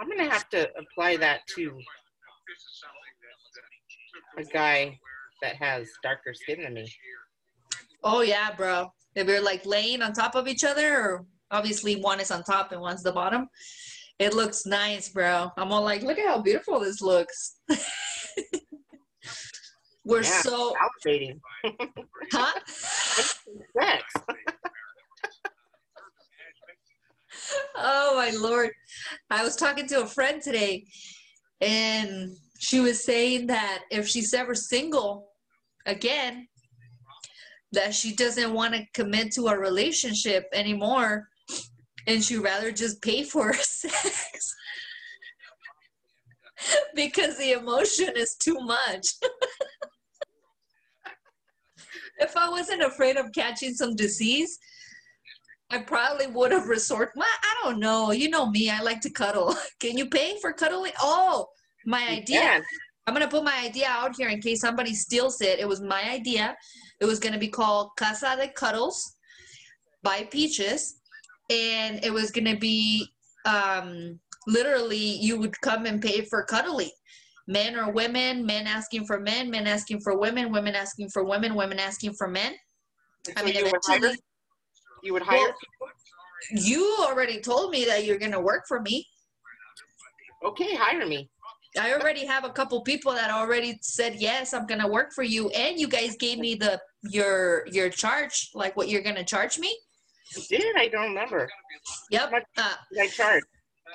[0.00, 1.78] I'm gonna have to apply that to
[4.38, 4.98] a guy
[5.42, 6.90] that has darker skin than me.
[8.02, 8.90] Oh yeah, bro.
[9.14, 12.72] If you're like laying on top of each other, or obviously one is on top
[12.72, 13.46] and one's the bottom,
[14.18, 15.50] it looks nice, bro.
[15.58, 17.56] I'm all like, look at how beautiful this looks.
[20.04, 20.40] We're Yeah.
[20.42, 20.74] so
[21.06, 21.40] Salivating.
[22.32, 22.52] huh?
[22.66, 24.04] Sex.
[27.76, 28.70] Oh my lord.
[29.30, 30.84] I was talking to a friend today
[31.60, 35.28] and she was saying that if she's ever single
[35.86, 36.48] again,
[37.72, 41.28] that she doesn't want to commit to a relationship anymore
[42.06, 44.54] and she'd rather just pay for her sex
[46.94, 49.06] because the emotion is too much.
[52.22, 54.58] if I wasn't afraid of catching some disease,
[55.70, 57.14] I probably would have resorted.
[57.16, 58.12] Well, I don't know.
[58.12, 58.70] You know me.
[58.70, 59.54] I like to cuddle.
[59.80, 60.92] Can you pay for cuddling?
[61.00, 61.48] Oh,
[61.86, 62.40] my idea.
[62.40, 62.62] can.
[63.06, 65.58] I'm gonna put my idea out here in case somebody steals it.
[65.58, 66.56] It was my idea.
[67.00, 69.16] It was gonna be called Casa de Cuddles
[70.04, 71.00] by Peaches,
[71.50, 73.08] and it was gonna be
[73.44, 76.92] um, literally you would come and pay for cuddling.
[77.48, 81.54] Men or women, men asking for men, men asking for women, women asking for women,
[81.54, 82.54] women asking for men.
[83.36, 84.14] I mean, you would hire,
[85.02, 85.38] you would hire
[85.80, 85.90] Well-
[86.50, 89.08] you already told me that you're gonna work for me.
[90.44, 91.30] okay, hire me.
[91.78, 95.48] I already have a couple people that already said yes, I'm gonna work for you,
[95.50, 99.76] and you guys gave me the your your charge, like what you're gonna charge me.
[100.36, 100.76] You did?
[100.76, 101.48] I don't remember.
[102.10, 102.32] Yep.
[102.56, 103.42] Uh, Did I charge?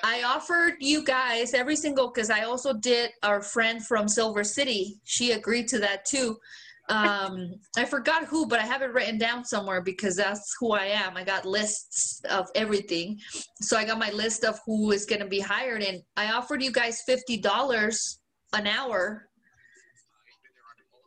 [0.02, 5.00] I offered you guys every single because I also did our friend from Silver City.
[5.04, 6.38] She agreed to that too.
[6.88, 10.86] Um, I forgot who, but I have it written down somewhere because that's who I
[10.86, 11.18] am.
[11.18, 13.18] I got lists of everything,
[13.60, 16.62] so I got my list of who is going to be hired, and I offered
[16.62, 18.20] you guys fifty dollars
[18.54, 19.28] an hour,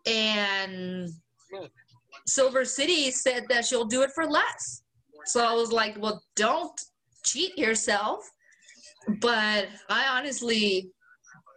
[0.06, 1.10] and
[2.28, 4.84] Silver City said that she'll do it for less.
[5.26, 6.80] So I was like, well, don't
[7.24, 8.30] cheat yourself.
[9.08, 10.92] But I honestly,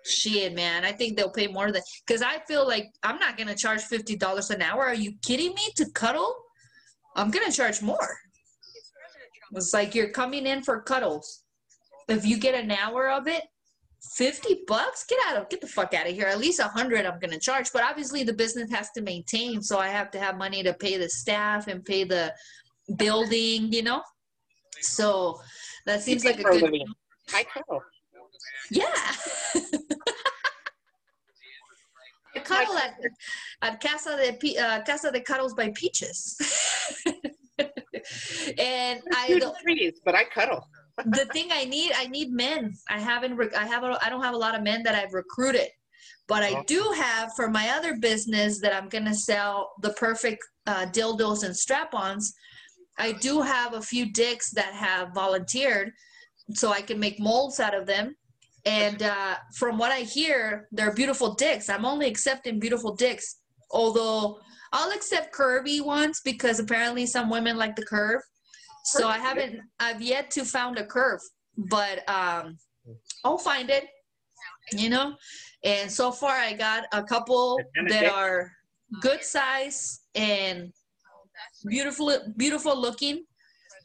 [0.04, 3.54] shit, man, I think they'll pay more than because I feel like I'm not gonna
[3.54, 4.82] charge fifty dollars an hour.
[4.82, 5.68] Are you kidding me?
[5.76, 6.34] To cuddle,
[7.16, 8.16] I'm gonna charge more.
[9.52, 11.44] It's like you're coming in for cuddles.
[12.08, 13.44] If you get an hour of it,
[14.16, 16.26] fifty bucks, get out of get the fuck out of here.
[16.26, 17.70] At least a hundred, I'm gonna charge.
[17.72, 20.96] But obviously, the business has to maintain, so I have to have money to pay
[20.96, 22.34] the staff and pay the
[22.96, 23.72] building.
[23.72, 24.02] You know,
[24.80, 25.40] so
[25.86, 26.84] that seems like a good.
[27.32, 27.46] Living.
[27.46, 27.82] I cuddle.
[28.70, 28.84] Yeah.
[32.36, 32.96] I cuddle at,
[33.62, 36.36] at Casa de Pe- uh, Casa de Cuddles by Peaches.
[38.58, 40.66] and I the, trees, but I cuddle.
[41.06, 42.74] the thing I need I need men.
[42.88, 45.68] I haven't I have a, I don't have a lot of men that I've recruited.
[46.26, 50.42] But I do have for my other business that I'm going to sell the perfect
[50.66, 52.32] uh, dildos and strap-ons.
[52.96, 55.92] I do have a few dicks that have volunteered
[56.52, 58.16] so I can make molds out of them.
[58.66, 61.68] And uh, from what I hear, they're beautiful dicks.
[61.68, 63.36] I'm only accepting beautiful dicks,
[63.70, 64.38] although
[64.72, 68.22] I'll accept curvy ones because apparently some women like the curve.
[68.84, 71.20] So I haven't, I've yet to found a curve,
[71.56, 72.58] but um,
[73.24, 73.84] I'll find it,
[74.72, 75.14] you know.
[75.62, 78.50] And so far, I got a couple that are
[79.00, 80.70] good size and
[81.66, 83.24] beautiful, beautiful looking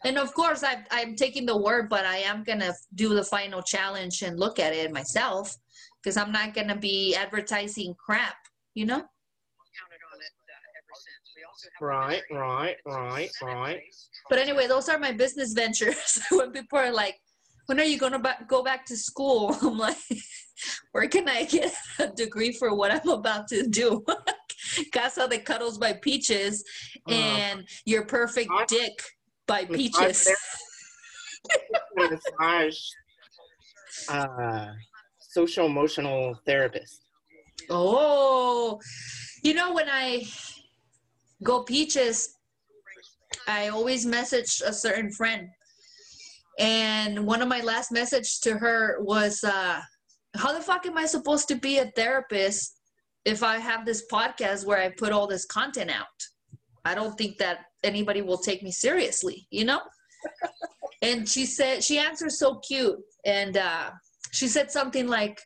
[0.06, 3.62] and of course I, i'm taking the word but i am gonna do the final
[3.62, 5.56] challenge and look at it myself
[6.02, 8.36] because i'm not gonna be advertising crap
[8.76, 9.02] you know
[9.80, 11.26] Counted on it uh, ever since.
[11.36, 13.82] We also have Right, right, right, right.
[14.30, 17.16] but anyway those are my business ventures when people are like
[17.68, 19.98] when are you gonna ba- go back to school i'm like
[20.92, 24.04] where can i get a degree for what i'm about to do
[24.94, 26.64] casa de cuddles by peaches
[27.08, 28.98] Uh, and your perfect Massage- dick
[29.50, 30.30] by peaches
[31.96, 32.80] massage
[34.10, 34.68] uh,
[35.20, 37.02] social emotional therapist.
[37.70, 38.80] Oh,
[39.44, 40.26] you know, when I
[41.44, 42.36] go peaches,
[43.48, 45.50] I always message a certain friend.
[46.60, 49.80] And one of my last message to her was, uh,
[50.36, 52.80] how the fuck am I supposed to be a therapist
[53.26, 56.08] if I have this podcast where I put all this content out?
[56.86, 59.82] I don't think that anybody will take me seriously, you know?
[61.02, 62.98] and she said, she answered so cute.
[63.26, 63.92] And uh,
[64.32, 65.42] she said something like,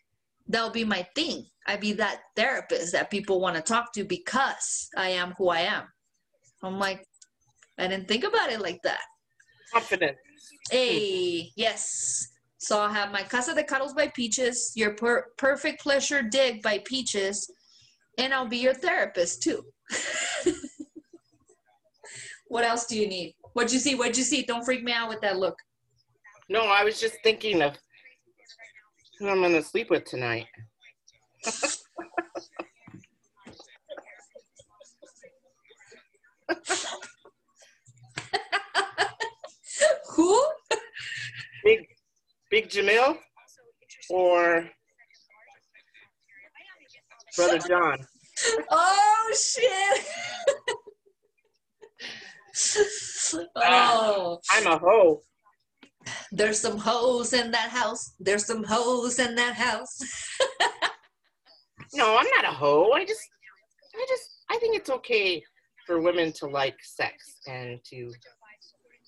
[0.48, 1.46] that'll be my thing.
[1.68, 5.62] I be that therapist that people want to talk to because I am who I
[5.62, 5.84] am.
[6.62, 7.06] I'm like,
[7.78, 9.02] I didn't think about it like that.
[9.72, 10.18] Confident.
[10.70, 12.28] Hey, yes.
[12.58, 16.80] So I'll have my Casa de Cuddles by Peaches, your per- Perfect Pleasure Dig by
[16.86, 17.50] Peaches,
[18.18, 19.66] and I'll be your therapist too.
[22.54, 23.34] what else do you need?
[23.54, 23.96] What'd you see?
[23.96, 24.44] What'd you see?
[24.44, 25.58] Don't freak me out with that look.
[26.50, 27.76] No, I was just thinking of
[29.18, 30.46] who I'm gonna sleep with tonight.
[40.12, 40.46] Who?
[41.64, 41.88] Big,
[42.52, 43.18] Big Jamil
[44.12, 44.70] or
[47.36, 47.98] Brother John.
[48.70, 50.06] Oh shit!
[53.56, 55.22] oh, I'm a hoe.
[56.32, 58.14] there's some hoes in that house.
[58.20, 60.00] There's some hoes in that house.
[61.94, 62.92] No, I'm not a hoe.
[62.92, 63.22] I just,
[63.96, 65.44] I just, I think it's okay
[65.86, 68.12] for women to like sex and to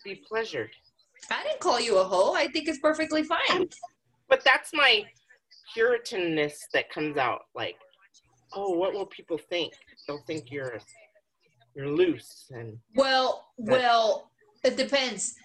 [0.03, 0.69] be pleasured.
[1.31, 2.34] I didn't call you a hoe.
[2.36, 3.39] I think it's perfectly fine.
[3.49, 3.67] Um,
[4.29, 5.03] but that's my
[5.75, 7.41] Puritanness that comes out.
[7.55, 7.75] Like,
[8.53, 9.73] oh, what will people think?
[10.08, 10.77] They'll think you're,
[11.75, 14.31] you're loose and Well, well,
[14.63, 15.35] it depends.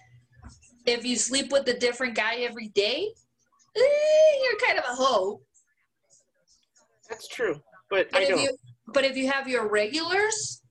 [0.85, 3.09] If you sleep with a different guy every day,
[3.75, 3.81] eh,
[4.43, 5.41] you're kind of a hoe.
[7.09, 7.61] that's true.
[7.89, 8.39] But But I if don't.
[8.41, 8.57] you
[8.93, 10.61] but if you have your regulars,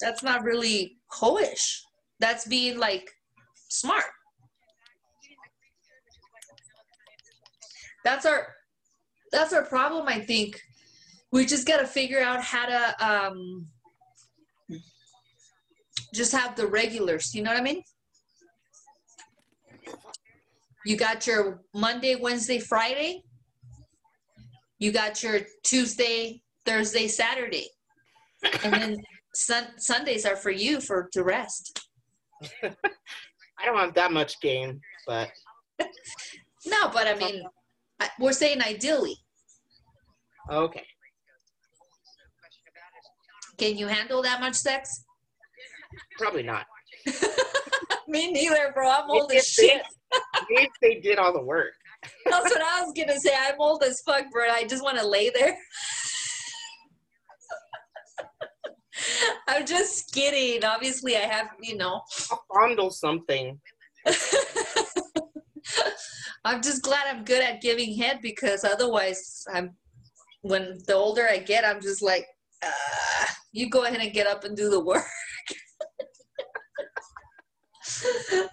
[0.00, 1.80] that's not really hoish.
[2.20, 3.10] That's being like
[3.68, 4.04] smart.
[8.04, 8.54] That's our
[9.32, 10.60] that's our problem, I think.
[11.34, 13.66] We just gotta figure out how to um
[16.14, 17.82] just have the regulars, you know what I mean?
[20.86, 23.24] You got your Monday, Wednesday, Friday.
[24.78, 27.66] You got your Tuesday, Thursday, Saturday.
[28.62, 28.96] And then
[29.34, 31.88] sun- Sundays are for you for to rest.
[32.62, 35.30] I don't have that much game, but
[36.66, 37.42] No, but I mean,
[38.20, 39.16] we're saying ideally.
[40.48, 40.84] okay.
[43.64, 45.04] Can you handle that much sex?
[46.18, 46.66] Probably not.
[48.08, 48.90] Me neither, bro.
[48.90, 49.82] I'm old as If they- shit.
[50.50, 51.72] If they did all the work.
[52.26, 53.30] That's what I was gonna say.
[53.34, 54.50] I'm old as fuck, bro.
[54.50, 55.56] I just want to lay there.
[59.48, 60.62] I'm just kidding.
[60.62, 62.02] Obviously, I have, you know.
[62.30, 63.58] I'll fondle something.
[66.44, 69.74] I'm just glad I'm good at giving head because otherwise, I'm
[70.42, 72.26] when the older I get, I'm just like,
[72.62, 72.70] uh,
[73.54, 75.06] you go ahead and get up and do the work.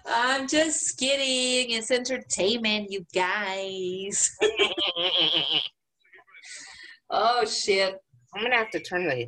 [0.06, 1.76] I'm just kidding.
[1.76, 4.30] It's entertainment, you guys.
[7.10, 7.96] Oh shit!
[8.34, 9.26] I'm gonna have to turn the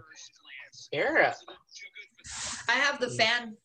[0.92, 1.34] air up.
[2.68, 3.56] I have the fan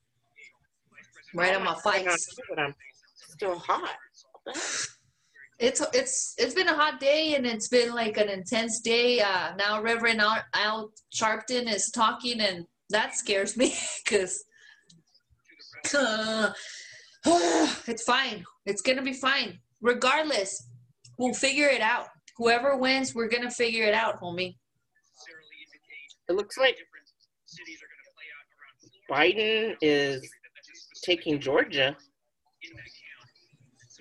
[1.36, 2.28] right on my face.
[2.50, 2.74] But I'm
[3.14, 3.96] still hot.
[5.60, 9.20] It's it's it's been a hot day and it's been like an intense day.
[9.20, 14.44] Uh, now Reverend Al, Al Sharpton is talking and that scares me because
[17.26, 18.46] it's fine.
[18.66, 19.60] It's gonna be fine.
[19.82, 20.70] Regardless,
[21.18, 22.08] we'll figure it out.
[22.38, 24.56] Whoever wins, we're gonna figure it out, homie.
[26.30, 26.78] It looks like
[29.12, 30.30] Biden is
[31.04, 31.98] taking Georgia.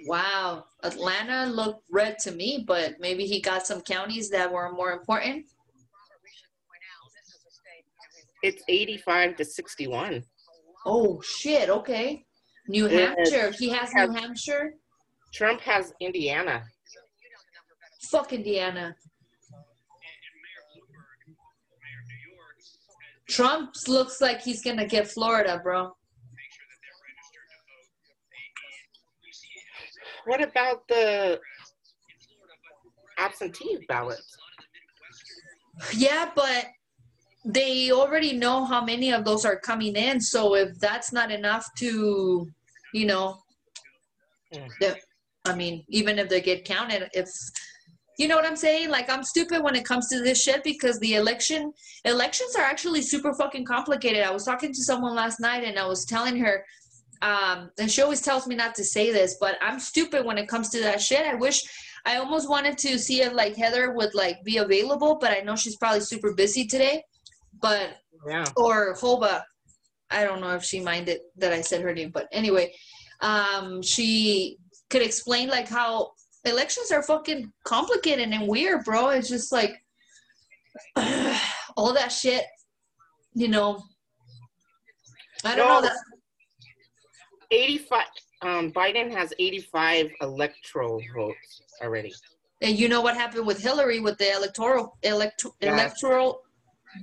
[0.07, 4.93] Wow, Atlanta looked red to me, but maybe he got some counties that were more
[4.93, 5.47] important.
[8.43, 10.23] It's 85 to 61.
[10.87, 11.69] Oh shit!
[11.69, 12.25] Okay,
[12.69, 13.51] New Hampshire.
[13.51, 14.75] He has New Hampshire.
[15.35, 16.63] Trump has Indiana.
[18.11, 18.95] Fuck Indiana.
[23.29, 25.95] Trump looks like he's gonna get Florida, bro.
[30.27, 31.41] What about the
[33.19, 34.37] absentee ballots?
[35.95, 36.67] Yeah, but
[37.45, 40.21] they already know how many of those are coming in.
[40.21, 42.49] So if that's not enough to,
[42.93, 43.43] you know,
[44.53, 44.67] Hmm.
[44.81, 44.99] the-
[45.45, 47.29] I mean, even if they get counted, if
[48.19, 50.99] you know what I'm saying, like I'm stupid when it comes to this shit because
[50.99, 51.73] the election
[52.05, 54.25] elections are actually super fucking complicated.
[54.25, 56.65] I was talking to someone last night and I was telling her,
[57.23, 60.49] um, and she always tells me not to say this, but I'm stupid when it
[60.49, 61.27] comes to that shit.
[61.27, 61.63] I wish
[62.07, 65.57] I almost wanted to see if like Heather would like be available, but I know
[65.57, 67.03] she's probably super busy today.
[67.61, 67.97] But
[68.27, 68.45] Yeah.
[68.57, 69.43] or Hoba,
[70.11, 72.73] I don't know if she minded that I said her name, but anyway,
[73.21, 74.59] um, she
[74.91, 76.13] could explain like how
[76.45, 79.09] elections are fucking complicated and weird, bro.
[79.11, 79.75] It's just like
[81.77, 82.45] all that shit,
[83.35, 83.83] you know.
[85.45, 85.97] I don't know that.
[87.51, 88.05] 85.
[88.43, 92.15] Um, Biden has 85 electoral votes already.
[92.61, 95.75] And you know what happened with Hillary with the electoral elect, Yeah.
[95.75, 96.43] electoral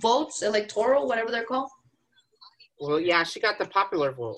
[0.02, 1.70] votes, electoral, whatever they're called.
[2.80, 4.38] Well, yeah, she got the popular vote.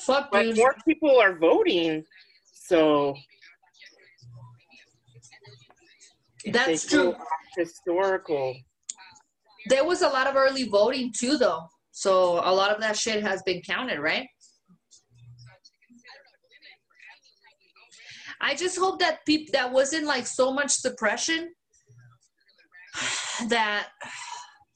[0.00, 0.56] Fuck, But dude.
[0.56, 2.04] more people are voting,
[2.52, 3.14] so
[6.46, 7.14] That's true.
[7.56, 8.56] Historical.
[9.68, 11.68] There was a lot of early voting too, though.
[11.92, 14.26] So a lot of that shit has been counted, right?
[18.40, 21.52] I just hope that people that wasn't like so much suppression
[23.48, 23.88] that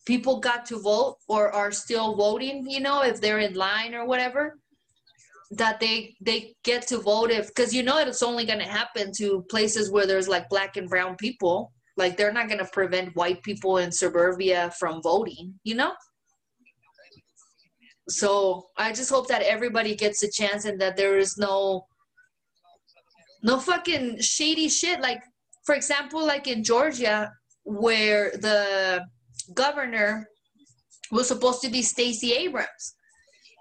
[0.07, 4.07] people got to vote or are still voting, you know, if they're in line or
[4.07, 4.59] whatever,
[5.51, 9.45] that they they get to vote if because you know it's only gonna happen to
[9.49, 11.73] places where there's like black and brown people.
[11.97, 15.93] Like they're not gonna prevent white people in suburbia from voting, you know?
[18.09, 21.87] So I just hope that everybody gets a chance and that there is no
[23.43, 25.01] no fucking shady shit.
[25.01, 25.23] Like,
[25.65, 27.31] for example, like in Georgia,
[27.65, 29.05] where the
[29.55, 30.29] governor
[31.11, 32.95] was supposed to be Stacey Abrams.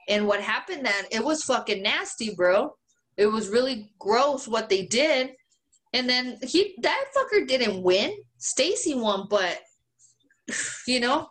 [0.07, 2.71] And what happened then, it was fucking nasty, bro.
[3.17, 5.31] It was really gross what they did.
[5.93, 8.13] And then he that fucker didn't win.
[8.37, 9.59] Stacey won, but
[10.87, 11.27] you know,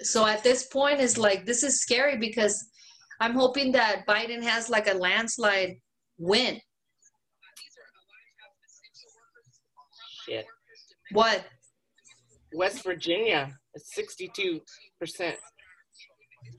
[0.00, 2.68] so at this point it's like this is scary because
[3.20, 5.76] I'm hoping that Biden has like a landslide
[6.18, 6.60] win.
[10.26, 10.46] Shit.
[11.12, 11.44] What?
[12.54, 14.60] West Virginia is 62%.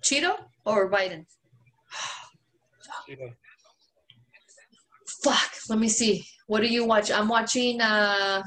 [0.03, 0.35] Cheeto
[0.65, 1.25] or Biden?
[3.09, 3.29] Know.
[5.23, 5.51] Fuck.
[5.69, 6.25] Let me see.
[6.47, 7.11] What do you watch?
[7.11, 8.41] I'm watching uh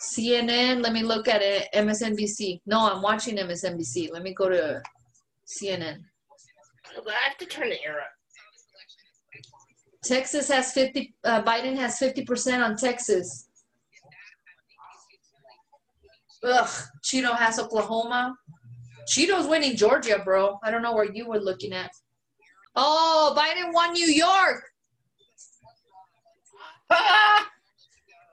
[0.00, 0.82] CNN.
[0.82, 1.68] Let me look at it.
[1.74, 2.60] MSNBC.
[2.66, 4.10] No, I'm watching MSNBC.
[4.12, 4.82] Let me go to
[5.46, 5.98] CNN.
[6.96, 8.10] I have to turn the air up.
[10.04, 13.48] Texas has 50, uh, Biden has 50% on Texas.
[16.44, 16.68] Ugh,
[17.04, 18.36] Cheeto has Oklahoma.
[19.10, 20.58] Cheeto's winning Georgia, bro.
[20.62, 21.90] I don't know where you were looking at.
[22.76, 24.62] Oh, Biden won New York.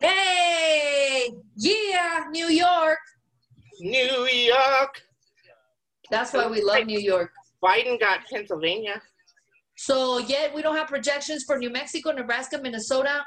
[0.04, 3.00] Hey, yeah, New York.
[3.80, 5.02] New York.
[6.12, 7.32] That's why we love New York.
[7.64, 9.02] Biden got Pennsylvania.
[9.76, 13.24] So yet we don't have projections for New Mexico, Nebraska, Minnesota,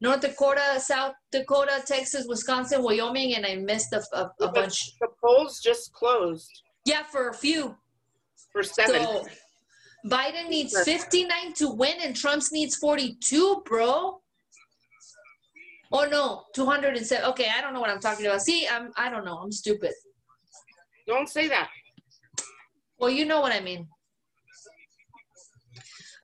[0.00, 4.76] North Dakota, South Dakota, Texas, Wisconsin, Wyoming, and I missed a, a, a bunch.
[5.00, 6.50] The polls just closed
[6.84, 7.76] Yeah, for a few.
[8.52, 9.02] for seven.
[9.02, 9.26] So
[10.06, 14.20] Biden needs 59 to win and Trump's needs 42, bro.
[15.96, 17.24] Oh no, 207.
[17.30, 18.42] Okay, I don't know what I'm talking about.
[18.42, 19.36] See, I'm I don't know.
[19.36, 19.92] I'm stupid.
[21.06, 21.68] Don't say that.
[22.98, 23.86] Well, you know what I mean.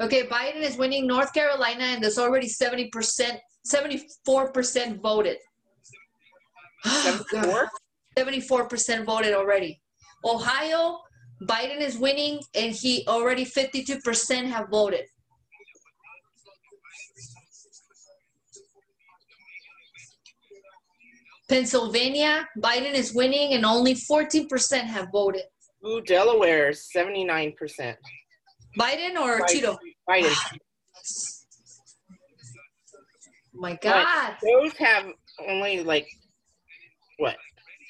[0.02, 2.90] Okay, Biden is winning North Carolina and there's already 70%,
[3.70, 5.36] 74% voted.
[6.86, 7.68] Oh, 74?
[8.18, 9.80] 74% voted already.
[10.24, 10.98] Ohio,
[11.42, 15.04] Biden is winning and he already 52% have voted.
[21.51, 25.42] Pennsylvania, Biden is winning and only 14% have voted.
[25.84, 27.96] Ooh, Delaware, 79%.
[28.78, 29.46] Biden or Biden.
[29.48, 29.76] Cheeto?
[30.09, 30.32] Biden.
[33.53, 34.36] My God.
[34.44, 35.07] Those have
[35.48, 36.07] only like,
[37.18, 37.36] what,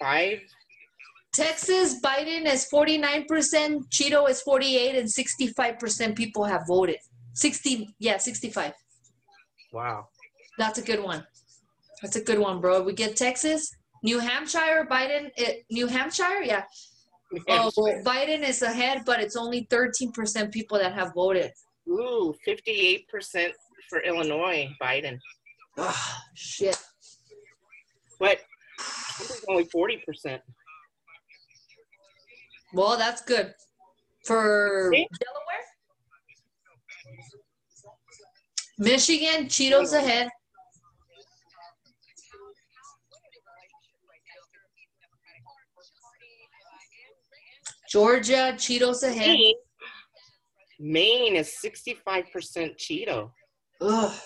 [0.01, 0.39] five?
[1.35, 3.27] Texas, Biden is 49%,
[3.91, 6.97] Cheeto is 48, and 65% people have voted.
[7.35, 8.73] 60, yeah, 65.
[9.71, 10.07] Wow.
[10.59, 11.27] That's a good one.
[12.03, 12.83] That's a good one, bro.
[12.83, 13.71] We get Texas,
[14.03, 16.65] New Hampshire, Biden, it, New Hampshire, yeah.
[17.49, 17.71] Oh,
[18.05, 21.53] Biden is ahead, but it's only 13% people that have voted.
[21.89, 23.05] Ooh, 58%
[23.89, 25.19] for Illinois, Biden.
[25.77, 26.77] Oh, shit.
[28.19, 28.39] But
[29.49, 30.41] only 40%.
[32.73, 33.55] Well, that's good.
[34.25, 35.09] For See?
[35.21, 35.67] Delaware?
[38.79, 40.29] Michigan, Cheetos ahead.
[47.91, 49.27] Georgia, Cheetos ahead.
[49.29, 49.55] Maine,
[50.79, 52.25] Maine is 65%
[52.79, 53.31] Cheeto.
[53.81, 54.21] Ugh.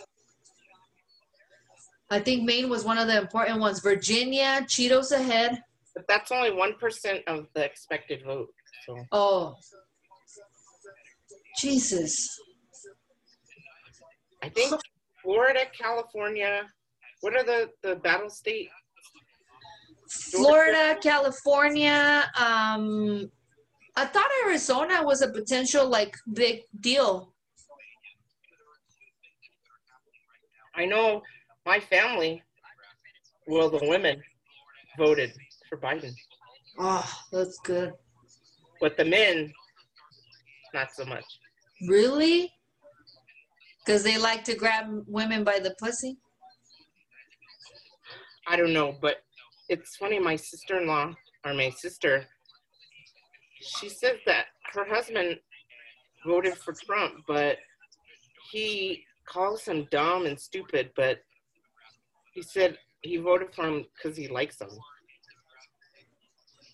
[2.11, 3.81] I think Maine was one of the important ones.
[3.81, 5.63] Virginia, Cheetos ahead.
[5.95, 8.49] But that's only 1% of the expected vote.
[8.87, 9.55] So Oh.
[11.61, 12.29] Jesus.
[14.43, 14.75] I think
[15.23, 16.65] Florida, California,
[17.23, 18.69] what are the, the battle state?
[20.33, 22.31] Florida, California.
[22.39, 23.31] Um,
[23.97, 27.33] I thought Arizona was a potential like big deal.
[30.75, 31.23] I know
[31.65, 32.43] my family,
[33.47, 34.21] well, the women
[34.99, 35.33] voted
[35.69, 36.13] for Biden,
[36.79, 37.93] Oh, that's good.
[38.81, 39.53] but the men,
[40.73, 41.25] not so much.
[41.89, 42.51] Really?
[43.87, 46.17] Because they like to grab women by the pussy?
[48.49, 49.19] I don't know, but
[49.69, 50.19] it's funny.
[50.19, 51.15] My sister in law,
[51.47, 52.27] or my sister,
[53.65, 55.39] she says that her husband
[56.27, 57.59] voted for Trump, but
[58.51, 61.19] he calls him dumb and stupid, but
[62.33, 64.69] he said he voted for him because he likes him.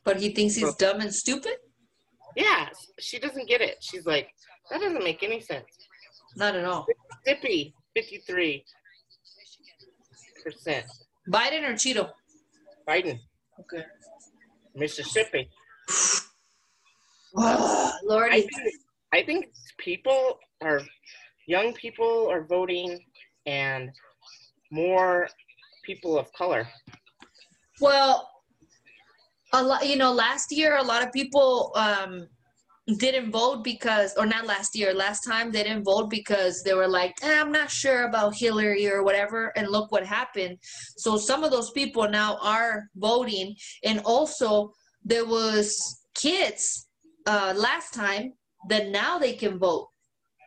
[0.04, 1.56] But he thinks he's dumb and stupid?
[2.36, 2.68] Yeah,
[2.98, 3.76] she doesn't get it.
[3.80, 4.28] She's like,
[4.70, 5.66] that doesn't make any sense.
[6.36, 6.86] Not at all.
[7.26, 8.62] Mississippi, 53%.
[11.28, 12.10] Biden or Cheeto?
[12.88, 13.18] Biden,
[13.60, 13.84] Okay.
[14.74, 15.50] Mississippi.
[18.12, 18.74] Oh, I think,
[19.12, 19.46] I think
[19.78, 20.80] people are,
[21.46, 22.98] young people are voting
[23.46, 23.90] and
[24.72, 25.28] more
[25.84, 26.66] people of color.
[27.80, 28.28] Well,
[29.52, 32.26] a lot, you know, last year a lot of people um,
[32.98, 36.88] didn't vote because, or not last year, last time they didn't vote because they were
[36.88, 39.52] like, eh, I'm not sure about Hillary or whatever.
[39.56, 40.58] And look what happened.
[40.96, 43.54] So some of those people now are voting,
[43.84, 44.72] and also
[45.04, 46.88] there was kids
[47.26, 48.32] uh, last time
[48.68, 49.88] that now they can vote.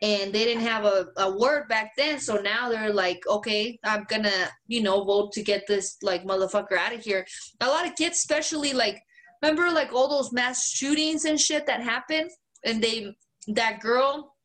[0.01, 4.03] And they didn't have a, a word back then, so now they're like, okay, I'm
[4.09, 7.26] gonna, you know, vote to get this like motherfucker out of here.
[7.61, 9.01] A lot of kids especially like
[9.41, 12.30] remember like all those mass shootings and shit that happened?
[12.65, 13.15] And they
[13.47, 14.36] that girl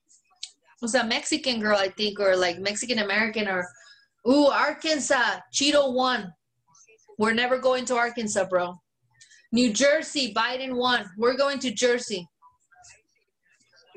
[0.80, 3.66] was a mexican girl i think or like mexican american or
[4.28, 6.32] ooh arkansas cheeto won.
[7.18, 8.74] We're never going to arkansas bro
[9.52, 12.26] new jersey biden won we're going to jersey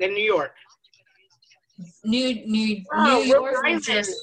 [0.00, 0.54] In New York.
[2.04, 3.82] new new Oh, new york new Island.
[3.84, 4.14] jersey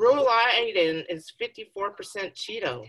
[0.00, 2.84] Rhode Island is 54% Cheeto.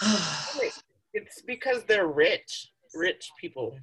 [1.18, 3.78] It's because they're rich, rich people.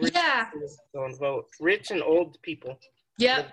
[0.00, 1.46] Rich yeah people don't vote.
[1.58, 2.78] Rich and old people.
[3.18, 3.50] yep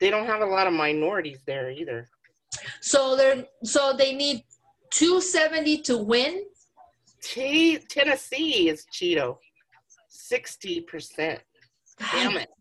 [0.00, 2.08] They don't have a lot of minorities there either.
[2.80, 4.44] so they're so they need
[4.90, 6.44] 270 to win
[7.22, 9.38] T- Tennessee is Cheeto.
[10.30, 11.38] 60%.
[12.12, 12.48] Damn it.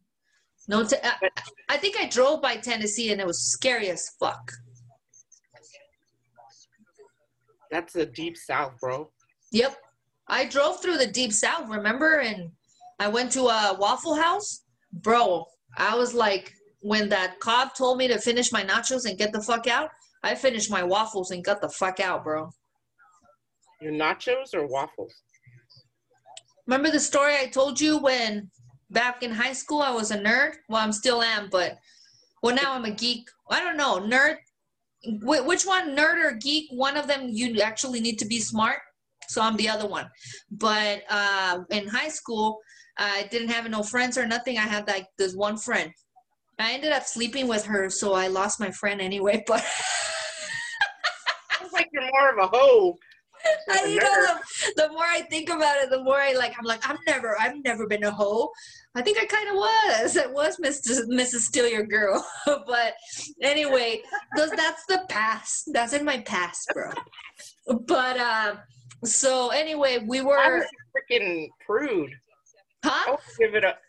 [0.68, 1.30] No, te- I,
[1.70, 4.52] I think I drove by Tennessee and it was scary as fuck.
[7.70, 9.12] That's the deep south, bro.
[9.52, 9.78] Yep.
[10.28, 12.22] I drove through the deep south, remember?
[12.22, 12.50] And
[12.98, 14.64] I went to a Waffle House.
[14.92, 15.46] Bro,
[15.78, 16.56] I was like,
[16.86, 19.90] when that cop told me to finish my nachos and get the fuck out,
[20.22, 22.52] I finished my waffles and got the fuck out, bro.
[23.82, 25.12] Your nachos or waffles?
[26.68, 28.52] Remember the story I told you when
[28.92, 30.52] back in high school I was a nerd?
[30.70, 31.76] Well, I'm still am, but
[32.44, 33.28] well, now I'm a geek.
[33.50, 34.36] I don't know, nerd.
[35.24, 36.70] Which one, nerd or geek?
[36.70, 38.78] One of them you actually need to be smart,
[39.28, 40.08] so I'm the other one.
[40.52, 42.60] But uh, in high school,
[43.00, 44.60] I didn't have no friends or nothing.
[44.60, 45.92] I had like this one friend.
[46.60, 49.44] I ended up sleeping with her, so I lost my friend anyway.
[49.48, 49.64] But
[51.60, 52.96] Sounds like you're more of a hoe.
[53.70, 56.54] I, you know, the, the more I think about it, the more I like.
[56.58, 58.50] I'm like, I'm never, I've never been a hoe.
[58.96, 60.16] I think I kind of was.
[60.16, 61.06] It was Mr.
[61.08, 61.42] Mrs.
[61.42, 62.26] Steal Your Girl.
[62.46, 62.94] but
[63.44, 64.02] anyway,
[64.36, 65.70] those that's the past.
[65.74, 66.92] That's in my past, bro.
[67.88, 68.56] But uh,
[69.04, 72.12] so anyway, we were, freaking prude.
[72.84, 73.12] I huh?
[73.12, 73.80] wouldn't give it up.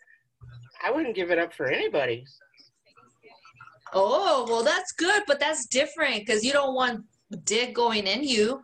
[0.85, 2.25] I wouldn't give it up for anybody.
[3.93, 7.05] Oh, well, that's good, but that's different because you don't want
[7.45, 8.61] dick going in you.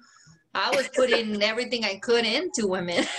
[0.54, 3.04] I was putting everything I could into women.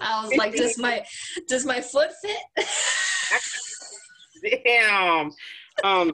[0.00, 1.04] I was like, does my
[1.46, 2.66] does my foot fit?
[4.64, 5.30] Damn.
[5.84, 6.12] Um,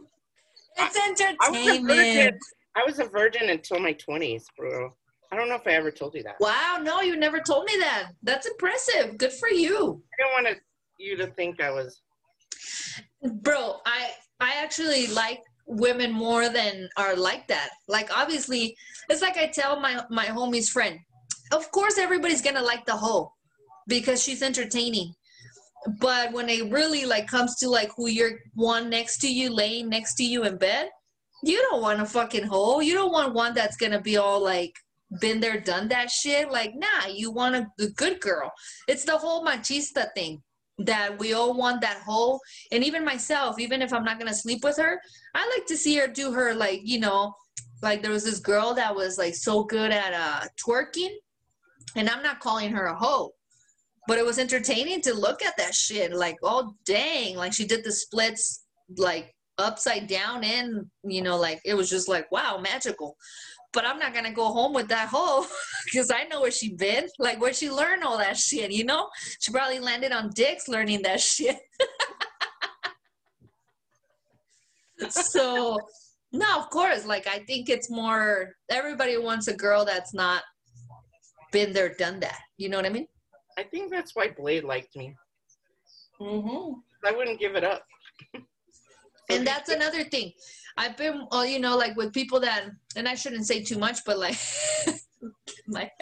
[0.77, 0.97] It's
[1.41, 2.37] I was a entertainment.
[2.77, 4.91] I was a virgin until my twenties, bro.
[5.33, 6.37] I don't know if I ever told you that.
[6.41, 8.11] Wow, no, you never told me that.
[8.23, 9.19] That's impressive.
[9.19, 9.75] Good for you.
[9.75, 10.57] I didn't want to,
[10.99, 12.01] you to think I was.
[13.43, 17.71] Bro, I I actually like women more than are like that.
[17.89, 18.77] Like obviously,
[19.09, 20.99] it's like I tell my my homie's friend.
[21.53, 23.33] Of course everybody's to like the hoe
[23.87, 25.13] because she's entertaining.
[26.01, 29.89] But when it really like comes to like who you're one next to you laying
[29.89, 30.91] next to you in bed,
[31.45, 32.81] you don't want a fucking hoe.
[32.81, 34.73] You don't want one that's to be all like
[35.21, 36.51] been there done that shit.
[36.51, 38.53] Like, nah, you want a, a good girl.
[38.89, 40.43] It's the whole machista thing
[40.79, 44.63] that we all want that whole and even myself even if i'm not gonna sleep
[44.63, 45.01] with her
[45.35, 47.35] i like to see her do her like you know
[47.83, 51.15] like there was this girl that was like so good at uh twerking
[51.95, 53.33] And I'm not calling her a hoe,
[54.07, 56.13] but it was entertaining to look at that shit.
[56.13, 58.65] Like, oh dang, like she did the splits
[58.97, 63.17] like upside down and you know, like it was just like wow, magical.
[63.77, 65.47] But I'm not gonna go home with that hoe
[65.85, 68.73] because I know where she been, like where she learned all that shit.
[68.73, 71.59] You know, she probably landed on dicks learning that shit.
[75.11, 75.79] so
[76.33, 77.05] no, of course.
[77.05, 80.43] Like I think it's more everybody wants a girl that's not
[81.53, 82.39] been there, done that.
[82.57, 83.07] You know what I mean?
[83.59, 85.15] I think that's why Blade liked me.
[86.19, 86.79] Mm-hmm.
[87.07, 87.85] I wouldn't give it up.
[89.29, 90.33] And that's another thing.
[90.77, 92.65] I've been, uh, you know, like with people that,
[92.97, 94.37] and I shouldn't say too much, but like,
[95.67, 95.91] my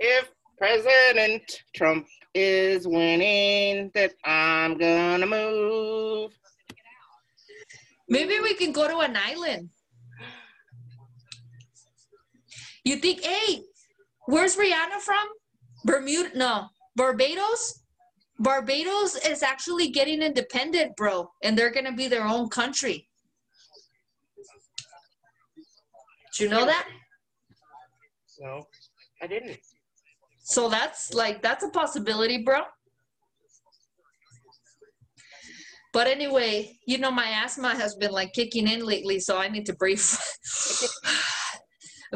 [0.00, 1.42] If President
[1.74, 6.30] Trump is winning, that I'm gonna move.
[8.08, 9.70] maybe we can go to an island.
[12.84, 13.64] You think, hey,
[14.26, 15.28] where's Rihanna from?
[15.84, 16.30] Bermuda?
[16.36, 17.82] No, Barbados.
[18.38, 23.08] Barbados is actually getting independent, bro, and they're gonna be their own country.
[26.36, 26.86] Did you know that?
[28.40, 28.66] No,
[29.20, 29.58] I didn't.
[30.44, 32.60] So that's like that's a possibility, bro.
[35.92, 39.66] But anyway, you know my asthma has been like kicking in lately, so I need
[39.66, 40.00] to breathe.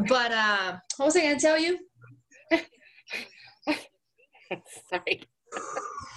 [0.08, 1.78] but uh what was I gonna tell you?
[4.88, 5.22] Sorry.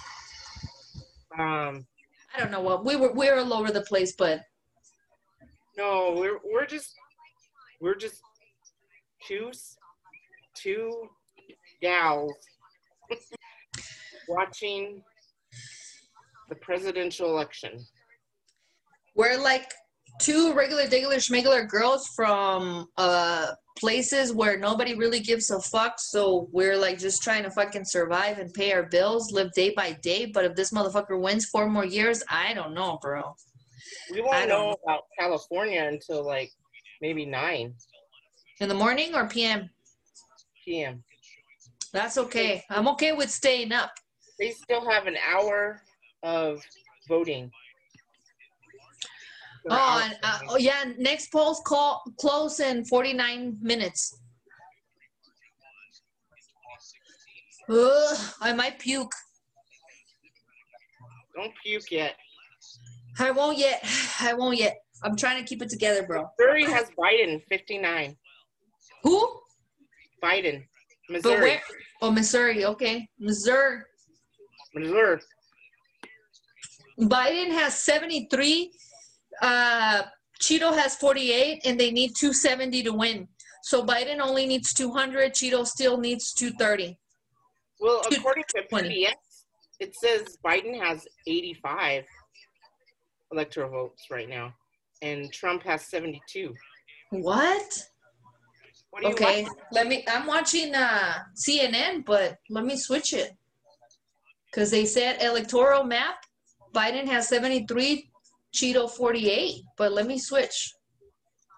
[1.38, 1.86] um,
[2.34, 4.40] I don't know what we were we were all over the place, but
[5.76, 6.94] no, we're we're just
[7.80, 8.20] we're just
[9.26, 9.50] two
[10.54, 11.08] two
[11.80, 12.32] gals
[14.28, 15.02] watching
[16.48, 17.84] the presidential election.
[19.14, 19.72] we're like
[20.18, 25.96] two regular regular schmegular girls from uh places where nobody really gives a fuck.
[25.98, 29.92] So we're like just trying to fucking survive and pay our bills live day by
[30.02, 30.26] day.
[30.26, 33.34] But if this motherfucker wins four more years i don't know bro.
[34.12, 36.50] We won't don't know about California until like
[37.00, 37.74] maybe nine.
[38.60, 39.68] In the morning or pm
[40.66, 41.02] p.m.
[41.92, 42.64] that's okay.
[42.70, 43.92] I'm okay with staying up.
[44.38, 45.80] They still have an hour
[46.22, 46.60] of
[47.08, 47.50] voting.
[49.68, 54.16] Oh, and, uh, oh yeah next polls call close in 49 minutes
[57.68, 59.12] Ugh, i might puke
[61.34, 62.14] don't puke yet.
[63.18, 63.84] i won't yet
[64.20, 68.16] i won't yet i'm trying to keep it together bro Missouri has Biden, 59.
[69.02, 69.40] who
[70.22, 70.62] Biden,
[71.08, 71.40] But Missouri.
[71.40, 71.60] where?
[72.02, 72.64] Oh, Missouri.
[72.64, 73.80] Okay, Missouri.
[74.74, 75.20] Missouri.
[77.00, 78.70] Biden has 73.
[79.42, 80.02] Uh,
[80.42, 83.28] Cheeto has 48, and they need 270 to win.
[83.62, 85.32] So Biden only needs 200.
[85.32, 86.96] Cheeto still needs 230.
[87.80, 89.12] Well, according to PBS,
[89.80, 92.04] it says Biden has 85
[93.32, 94.54] electoral votes right now,
[95.02, 96.54] and Trump has 72.
[97.10, 97.88] What?
[98.90, 99.52] What you Okay, like?
[99.72, 100.04] let me.
[100.08, 103.32] I'm watching uh, CNN, but let me switch it
[104.50, 106.14] because they said electoral map.
[106.74, 108.10] Biden has 73,
[108.56, 109.62] Cheeto 48.
[109.76, 110.72] But let me switch.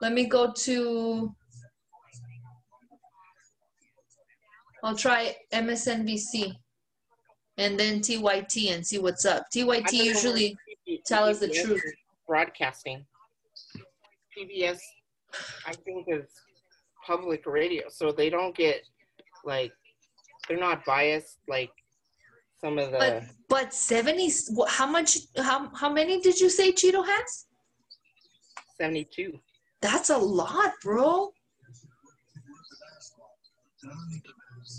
[0.03, 1.35] Let me go to.
[4.85, 6.55] I'll try MSNBC
[7.57, 9.47] and then TYT and see what's up.
[9.55, 10.57] TYT usually
[11.07, 11.83] tell us the truth.
[12.27, 13.05] Broadcasting.
[14.37, 14.79] PBS,
[15.67, 16.27] I think, is
[17.05, 18.83] public radio, so they don't get
[19.45, 19.73] like
[20.47, 21.71] they're not biased like
[22.61, 22.99] some of the.
[22.99, 24.31] But but 70
[24.69, 27.47] how much how how many did you say Cheeto has?
[28.81, 29.39] 72.
[29.81, 31.33] That's a lot, bro.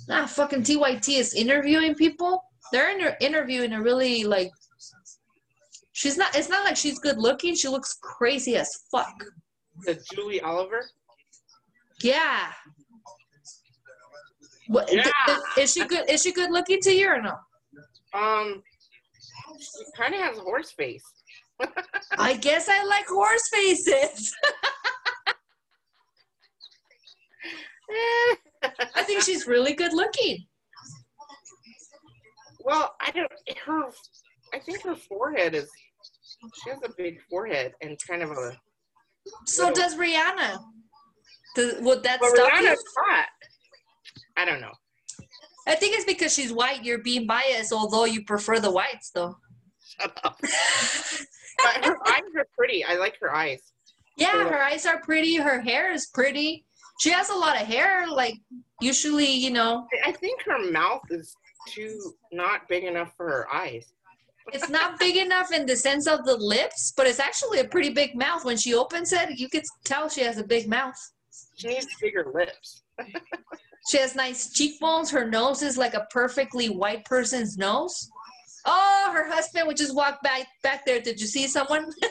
[0.08, 2.44] Nah, fucking TYT is interviewing people.
[2.72, 4.52] They're inter- interviewing a really like.
[5.94, 6.36] She's not.
[6.36, 7.56] It's not like she's good looking.
[7.56, 9.14] She looks crazy as fuck.
[9.86, 10.82] The Julie Oliver.
[12.02, 12.52] Yeah.
[14.68, 15.04] What, Yeah.
[15.28, 16.10] Is, is she good?
[16.10, 17.36] Is she good looking to you or no?
[18.14, 18.64] Um,
[19.60, 21.04] she kind of has a horse face.
[22.18, 24.34] I guess I like horse faces.
[28.96, 30.46] I think she's really good looking.
[32.60, 33.32] well, I don't.
[33.66, 33.84] Her,
[34.54, 35.70] I think her forehead is.
[36.64, 38.58] She has a big forehead and kind of a.
[39.46, 40.60] So does Rihanna.
[41.56, 42.68] Does, would that But stop you?
[42.68, 43.28] Rihanna's hot.
[44.38, 44.72] I don't know.
[45.70, 46.84] I think it's because she's white.
[46.84, 49.38] You're being biased, although you prefer the whites, though.
[50.00, 50.38] Shut up.
[50.42, 52.84] But her eyes are pretty.
[52.84, 53.62] I like her eyes.
[54.18, 55.36] Yeah, her eyes are pretty.
[55.36, 56.66] Her hair is pretty.
[57.02, 58.08] She has a lot of hair.
[58.08, 58.36] Like
[58.82, 61.34] usually, you know, I- I think her mouth is
[61.70, 63.86] too not big enough for her eyes.
[64.52, 67.92] it's not big enough in the sense of the lips, but it's actually a pretty
[67.92, 68.44] big mouth.
[68.44, 70.96] When she opens it, you can tell she has a big mouth.
[71.56, 72.82] She needs bigger lips.
[73.90, 75.10] She has nice cheekbones.
[75.10, 78.10] Her nose is like a perfectly white person's nose.
[78.66, 81.00] Oh, her husband would just walk back back there.
[81.00, 81.92] Did you see someone?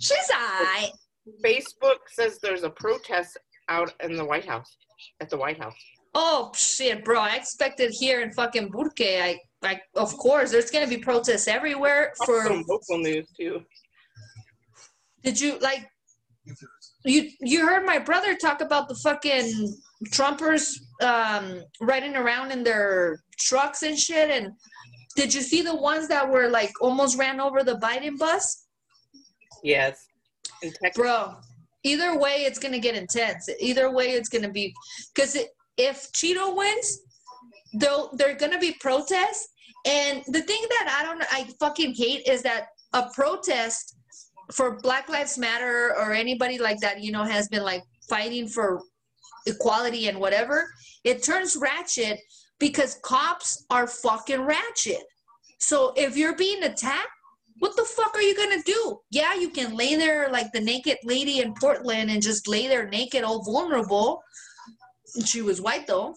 [0.00, 0.90] She's alright.
[1.44, 3.38] Facebook says there's a protest
[3.68, 4.76] out in the White House,
[5.20, 5.76] at the White House.
[6.14, 7.20] Oh shit, bro!
[7.20, 9.00] I expected here in fucking Burke.
[9.00, 12.12] I like, of course, there's gonna be protests everywhere.
[12.26, 13.62] For local news too.
[15.22, 15.86] did you like
[17.04, 19.74] you you heard my brother talk about the fucking
[20.08, 20.72] Trumpers
[21.02, 24.30] um, riding around in their trucks and shit?
[24.30, 24.52] And
[25.16, 28.66] did you see the ones that were like almost ran over the Biden bus,
[29.62, 30.06] Yes.
[30.94, 31.36] Bro?
[31.82, 33.48] Either way, it's gonna get intense.
[33.58, 34.74] Either way, it's gonna be
[35.14, 35.36] because
[35.76, 37.00] if Cheeto wins,
[37.74, 39.48] they'll they're gonna be protests.
[39.86, 43.96] And the thing that I don't I fucking hate is that a protest
[44.52, 48.80] for Black Lives Matter or anybody like that, you know, has been like fighting for
[49.46, 50.68] equality and whatever,
[51.04, 52.20] it turns ratchet
[52.58, 55.02] because cops are fucking ratchet.
[55.58, 57.08] So if you're being attacked,
[57.58, 58.98] what the fuck are you gonna do?
[59.10, 62.88] Yeah, you can lay there like the naked lady in Portland and just lay there
[62.88, 64.22] naked, all vulnerable.
[65.26, 66.14] She was white though,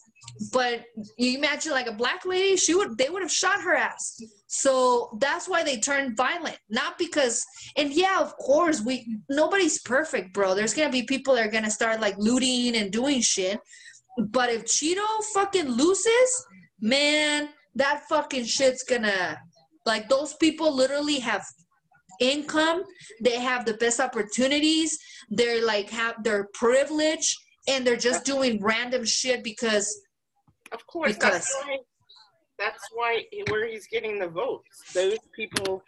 [0.51, 0.85] but
[1.17, 4.21] you imagine like a black lady, she would they would have shot her ass.
[4.47, 7.45] So that's why they turned violent, not because.
[7.75, 10.55] And yeah, of course, we nobody's perfect, bro.
[10.55, 13.59] There's gonna be people that are gonna start like looting and doing shit.
[14.29, 16.45] But if Cheeto fucking loses,
[16.79, 19.39] man, that fucking shit's gonna
[19.85, 21.45] like those people literally have
[22.19, 22.83] income
[23.23, 24.97] they have the best opportunities
[25.31, 27.35] they're like have their privilege
[27.67, 30.02] and they're just doing random shit because
[30.73, 31.77] of course, Because- that's why.
[32.59, 34.93] That's why where he's getting the votes.
[34.93, 35.83] Those people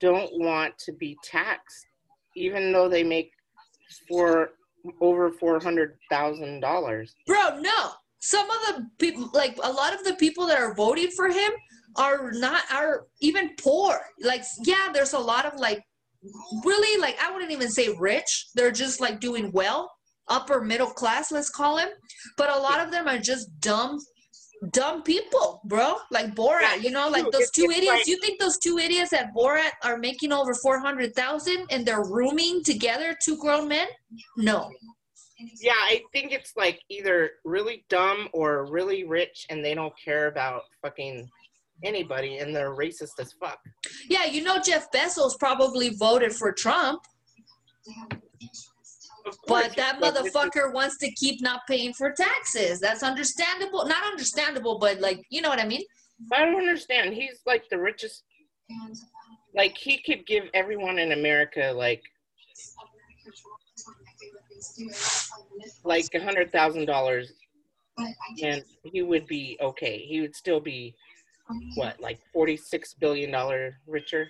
[0.00, 1.86] don't want to be taxed,
[2.34, 3.30] even though they make
[4.08, 4.50] for
[5.00, 7.14] over four hundred thousand dollars.
[7.26, 11.10] bro no some of the people like a lot of the people that are voting
[11.14, 11.50] for him
[11.96, 15.82] are not are even poor like yeah there's a lot of like
[16.64, 19.90] really like i wouldn't even say rich they're just like doing well
[20.28, 21.88] upper middle class let's call them
[22.36, 23.98] but a lot of them are just dumb
[24.70, 25.96] dumb people bro.
[26.10, 27.86] Like borat you know like those two idiots.
[27.88, 32.62] like- you think those two idiots at borat are making over 400000 and they're rooming
[32.64, 33.88] together two grown men?
[34.36, 34.70] No.
[35.60, 40.28] Yeah, I think it's like either really dumb or really rich, and they don't care
[40.28, 41.28] about fucking
[41.84, 43.58] anybody, and they're racist as fuck.
[44.08, 47.02] Yeah, you know Jeff Bezos probably voted for Trump,
[49.46, 52.80] but that but it's just- motherfucker wants to keep not paying for taxes.
[52.80, 53.86] That's understandable.
[53.86, 55.82] Not understandable, but like, you know what I mean?
[56.32, 57.14] I don't understand.
[57.14, 58.22] He's like the richest.
[59.54, 62.02] Like he could give everyone in America like
[65.84, 67.32] like a hundred thousand dollars,
[68.42, 69.98] and he would be okay.
[69.98, 70.94] He would still be
[71.76, 74.28] what like forty six billion dollar richer.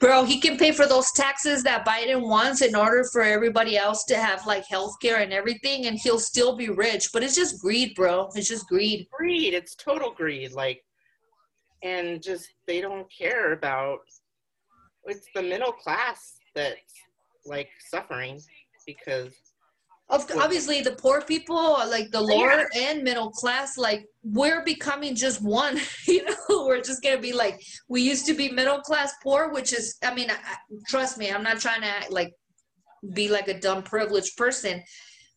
[0.00, 4.04] Bro, he can pay for those taxes that Biden wants in order for everybody else
[4.04, 7.10] to have like healthcare and everything, and he'll still be rich.
[7.12, 8.28] But it's just greed, bro.
[8.36, 9.08] It's just greed.
[9.10, 9.54] Greed.
[9.54, 10.52] It's total greed.
[10.52, 10.84] Like,
[11.82, 13.98] and just they don't care about.
[15.04, 16.76] It's the middle class that's
[17.44, 18.40] like suffering
[18.86, 19.34] because
[20.10, 21.56] Of obviously the poor people,
[21.90, 25.78] like the lower and middle class, like we're becoming just one.
[26.06, 29.72] You know, we're just gonna be like we used to be middle class poor, which
[29.74, 30.36] is, I mean, I-
[30.88, 32.32] trust me, I'm not trying to act like
[33.14, 34.82] be like a dumb privileged person.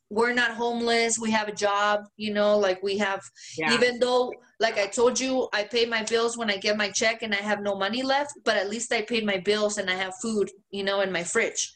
[0.09, 1.19] We're not homeless.
[1.19, 2.01] We have a job.
[2.17, 3.22] You know, like we have.
[3.57, 3.74] yeah.
[3.74, 7.24] Even though, like I told you, I pay my bills when I get my check
[7.24, 9.95] and I have no money left, but at least I paid my bills and I
[9.95, 10.49] have food.
[10.72, 11.72] You know, in my fridge.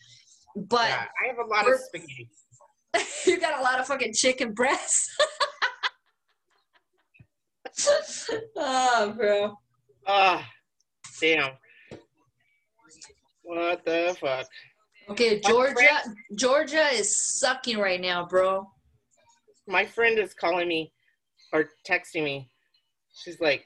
[0.56, 2.30] But yeah, I have a lot of spaghetti.
[3.26, 5.16] you got a lot of fucking chicken breasts.
[8.56, 9.58] oh, bro.
[10.08, 10.48] Ah,
[11.20, 11.52] damn.
[13.44, 14.48] What the fuck?
[15.10, 16.02] Okay, Georgia.
[16.36, 18.68] Georgia is sucking right now, bro.
[19.68, 20.92] My friend is calling me
[21.54, 22.50] or texting me.
[23.14, 23.66] She's like,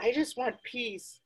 [0.00, 1.20] I just want peace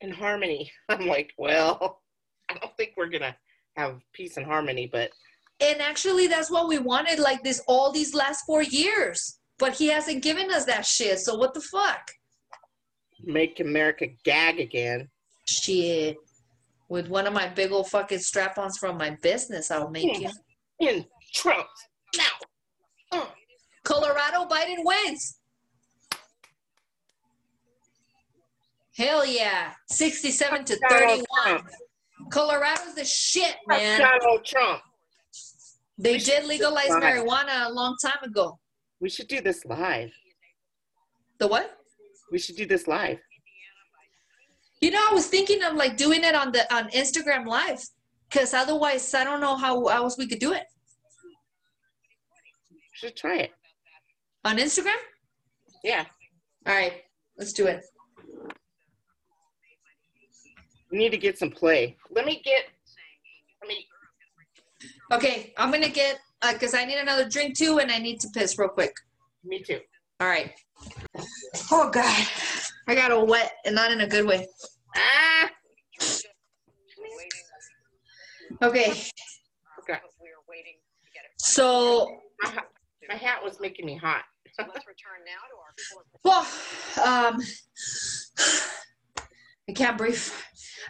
[0.00, 0.70] and harmony.
[0.88, 2.02] I'm like, well,
[2.50, 3.36] I don't think we're gonna
[3.76, 5.10] have peace and harmony, but
[5.60, 9.38] And actually, that's what we wanted, like this, all these last four years.
[9.58, 11.20] But he hasn't given us that shit.
[11.20, 12.10] So what the fuck?
[13.26, 15.08] make America gag again.
[15.48, 16.16] Shit.
[16.88, 20.30] With one of my big old fucking strap-ons from my business, I'll make you.
[20.80, 21.66] In Trump.
[22.16, 23.20] Now.
[23.20, 23.26] Uh,
[23.84, 25.38] Colorado, Biden wins.
[28.96, 29.72] Hell yeah.
[29.88, 31.62] 67 to 31.
[32.30, 34.00] Colorado's the shit, man.
[34.00, 34.82] Donald Trump.
[35.96, 38.58] They did legalize marijuana a long time ago.
[39.00, 40.10] We should do this live.
[41.38, 41.78] The what?
[42.32, 43.18] We should do this live.
[44.80, 47.80] You know, I was thinking of like doing it on the on Instagram live.
[48.30, 50.64] Cause otherwise I don't know how else we could do it.
[52.92, 53.50] Should try it.
[54.44, 55.00] On Instagram?
[55.84, 56.04] Yeah.
[56.66, 57.02] All right,
[57.38, 57.84] let's do it.
[60.90, 61.96] We need to get some play.
[62.10, 62.64] Let me get.
[63.60, 63.86] Let me.
[65.14, 68.28] Okay, I'm gonna get uh, cause I need another drink too and I need to
[68.34, 68.92] piss real quick.
[69.44, 69.78] Me too.
[70.20, 70.52] All right.
[71.70, 72.26] Oh god.
[72.88, 74.46] I got all wet and not in a good way.
[74.96, 75.50] Ah.
[78.62, 78.90] Okay,
[79.80, 79.98] Okay.
[80.20, 81.32] We're waiting to get it.
[81.40, 82.08] so
[82.42, 82.66] My, ha-
[83.08, 84.22] my hat was making me hot.
[84.58, 85.74] So let's return now to our
[86.24, 86.46] well
[87.06, 87.40] um
[89.68, 90.22] I can't breathe.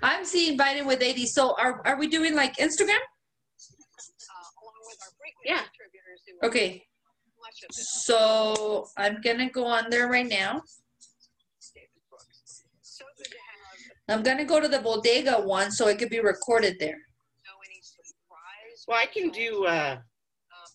[0.03, 1.27] I'm seeing Biden with 80.
[1.27, 2.99] So are are we doing like Instagram?
[4.31, 5.63] uh, along with our frequent Yeah.
[5.63, 6.87] contributors who Okay.
[7.41, 10.63] much of this So I'm gonna go on there right now.
[11.75, 12.65] David Brooks.
[12.83, 13.39] So good to
[14.09, 16.97] have I'm gonna go to the bodega one so it could be recorded there.
[17.47, 18.85] know any surprise.
[18.89, 19.67] Well, I can do.
[19.67, 19.99] uh uh,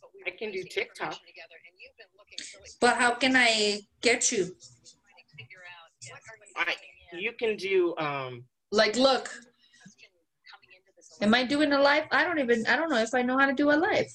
[0.01, 1.11] but we I can do TikTok.
[1.13, 4.43] Together, and you've been looking really But how can I get you?
[4.45, 7.95] trying to figure out what are we I- You can do.
[7.97, 10.09] um Like, look, question
[10.51, 12.05] coming into this am I doing a live?
[12.11, 12.65] I don't even.
[12.67, 14.09] I don't know if I know how to do a live.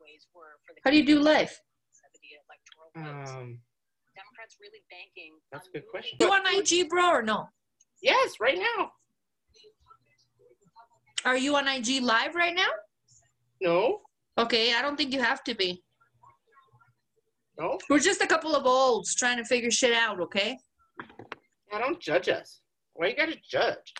[0.00, 1.50] ways were for the How do you do live?
[1.50, 1.60] 70
[2.42, 3.30] electoral votes.
[3.30, 3.58] um
[4.16, 6.18] Democrats really banking That's a good question.
[6.20, 7.46] You on IG, bro, or no?
[8.02, 8.90] Yes, right now.
[11.24, 12.70] Are you on IG live right now?
[13.60, 14.00] No.
[14.38, 15.84] Okay, I don't think you have to be.
[17.60, 17.78] No.
[17.88, 20.20] We're just a couple of olds trying to figure shit out.
[20.20, 20.58] Okay.
[21.72, 22.60] I don't judge us.
[22.94, 23.94] Why you gotta judge?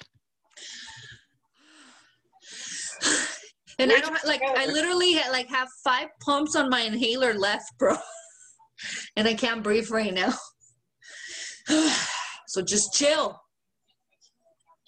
[3.78, 4.42] And I don't like.
[4.44, 7.96] I literally like have five pumps on my inhaler left, bro,
[9.16, 10.32] and I can't breathe right now.
[12.48, 13.40] so just chill.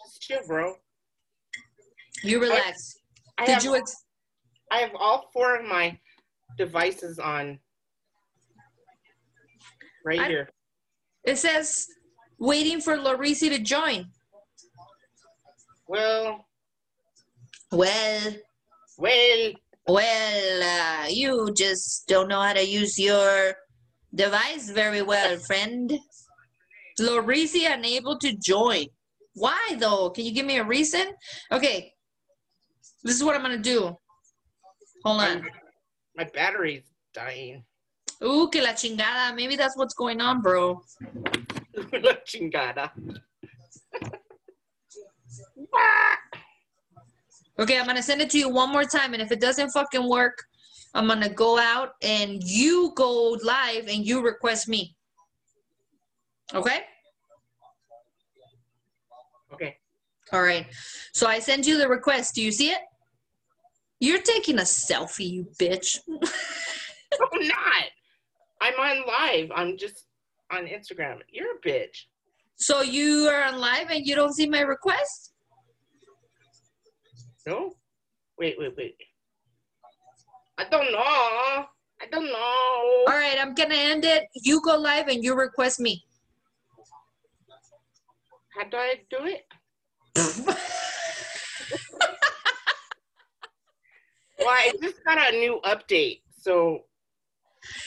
[0.05, 0.75] Just chill, bro.
[2.23, 2.97] You relax.
[3.39, 3.77] I Did have, you?
[3.77, 4.05] Ex-
[4.71, 5.99] I have all four of my
[6.59, 7.59] devices on
[10.05, 10.49] right I- here.
[11.25, 11.87] it says
[12.39, 14.07] waiting for Larisi to join.
[15.87, 16.47] Well,
[17.73, 18.21] Well,
[18.97, 19.53] well,
[19.87, 23.55] well, uh, you just don't know how to use your
[24.15, 25.93] device very well, friend.
[27.01, 28.87] Larisi unable to join.
[29.35, 30.11] Why though?
[30.11, 31.07] Can you give me a reason?
[31.51, 31.93] Okay.
[33.03, 33.97] This is what I'm gonna do.
[35.05, 35.29] Hold on.
[35.29, 35.47] I'm-
[36.17, 37.65] my battery's dying.
[38.23, 39.35] Ooh, que la chingada.
[39.35, 40.81] Maybe that's what's going on, bro.
[41.93, 42.93] La chingada.
[47.59, 50.09] Okay, I'm gonna send it to you one more time, and if it doesn't fucking
[50.09, 50.43] work,
[50.95, 54.97] I'm gonna go out and you go live and you request me.
[56.53, 56.81] Okay?
[59.53, 59.77] Okay.
[60.33, 60.67] All right.
[61.13, 62.35] So I send you the request.
[62.35, 62.79] Do you see it?
[64.01, 65.99] You're taking a selfie, you bitch.
[66.09, 67.85] I'm not.
[68.61, 69.51] I'm on live.
[69.55, 70.07] I'm just
[70.51, 71.19] on Instagram.
[71.31, 72.07] You're a bitch.
[72.57, 75.34] So you are on live and you don't see my request?
[77.47, 77.73] No?
[78.39, 78.97] Wait, wait, wait.
[80.59, 80.99] I don't know.
[81.01, 83.05] I don't know.
[83.07, 84.25] All right, I'm gonna end it.
[84.35, 86.05] You go live and you request me.
[88.57, 89.47] How do I do it?
[94.39, 96.21] Well, I just got a new update.
[96.41, 96.81] So,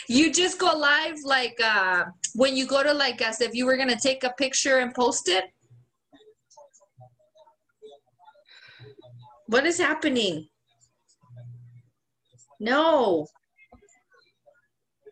[0.08, 3.78] You just go live like uh when you go to like as if you were
[3.78, 5.46] gonna take a picture and post it.
[9.48, 10.48] What is happening?
[12.60, 13.28] No,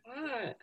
[0.03, 0.57] what?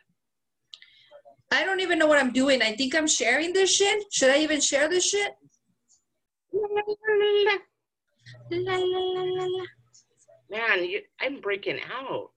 [1.52, 2.62] I don't even know what I'm doing.
[2.62, 4.04] I think I'm sharing this shit.
[4.10, 5.32] Should I even share this shit?
[6.52, 6.82] La, la,
[8.76, 9.64] la, la, la.
[10.50, 12.30] Man, you, I'm breaking out.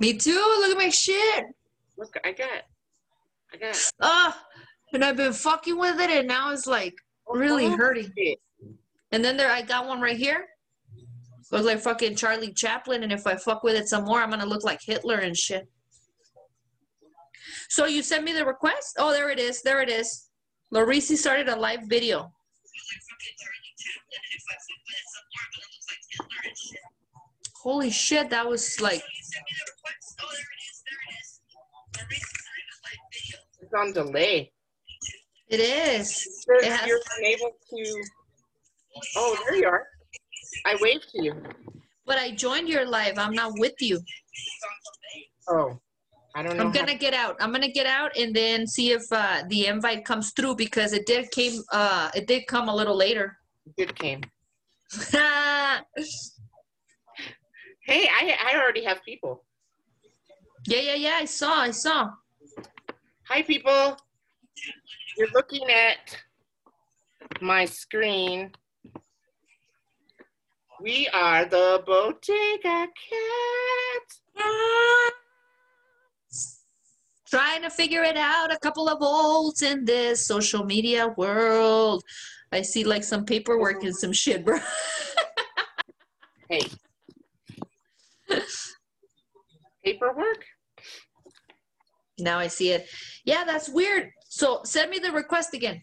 [0.00, 0.32] Me too.
[0.32, 1.44] Look at my shit.
[1.96, 2.62] Look, I got,
[3.52, 3.92] I got.
[4.00, 4.34] Oh,
[4.92, 6.94] and I've been fucking with it, and now it's like
[7.28, 8.12] really Oh, hurting.
[9.12, 10.46] And then there, I got one right here.
[11.52, 14.46] Looks like fucking Charlie Chaplin, and if I fuck with it some more, I'm gonna
[14.46, 15.68] look like Hitler and shit.
[17.68, 18.96] So you sent me the request?
[18.98, 19.62] Oh, there it is.
[19.62, 20.28] There it is.
[20.74, 22.32] Larisi started a live video.
[27.62, 29.02] Holy shit, that was like
[33.60, 34.52] It's on delay.
[35.48, 36.44] it is.
[36.48, 38.04] It has- You're unable to.
[39.16, 39.86] Oh, there you are.
[40.64, 41.34] I waved to you.
[42.06, 43.18] But I joined your live.
[43.18, 44.00] I'm not with you.
[45.48, 45.78] Oh,
[46.34, 46.64] I don't know.
[46.64, 47.36] I'm gonna get out.
[47.40, 51.06] I'm gonna get out and then see if uh, the invite comes through because it
[51.06, 51.62] did came.
[51.72, 53.36] Uh, it did come a little later.
[53.76, 54.22] It came.
[57.86, 59.44] Hey, I I already have people.
[60.66, 61.18] Yeah, yeah, yeah.
[61.20, 61.60] I saw.
[61.60, 62.10] I saw.
[63.28, 63.96] Hi, people.
[65.16, 66.16] You're looking at
[67.40, 68.50] my screen.
[70.80, 74.20] We are the Bodega Cats.
[77.28, 78.52] Trying to figure it out.
[78.52, 82.02] A couple of olds in this social media world.
[82.52, 84.58] I see like some paperwork and some shit, bro.
[86.48, 86.60] Hey.
[89.84, 90.44] Paperwork?
[92.20, 92.86] now I see it.
[93.24, 94.10] Yeah, that's weird.
[94.28, 95.82] So send me the request again,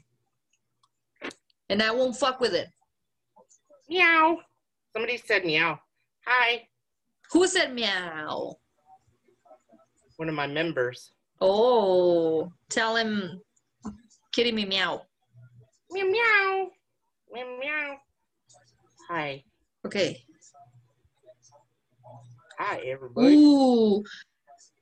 [1.67, 2.69] and I won't fuck with it.
[3.89, 4.39] Meow.
[4.93, 5.79] Somebody said meow.
[6.27, 6.67] Hi.
[7.31, 8.55] Who said meow?
[10.17, 11.11] One of my members.
[11.41, 13.41] Oh, tell him,
[14.31, 15.01] kitty me meow.
[15.91, 16.69] Meow meow.
[17.31, 17.95] Meow meow.
[19.09, 19.43] Hi.
[19.85, 20.23] Okay.
[22.59, 23.35] Hi, everybody.
[23.35, 24.03] Ooh.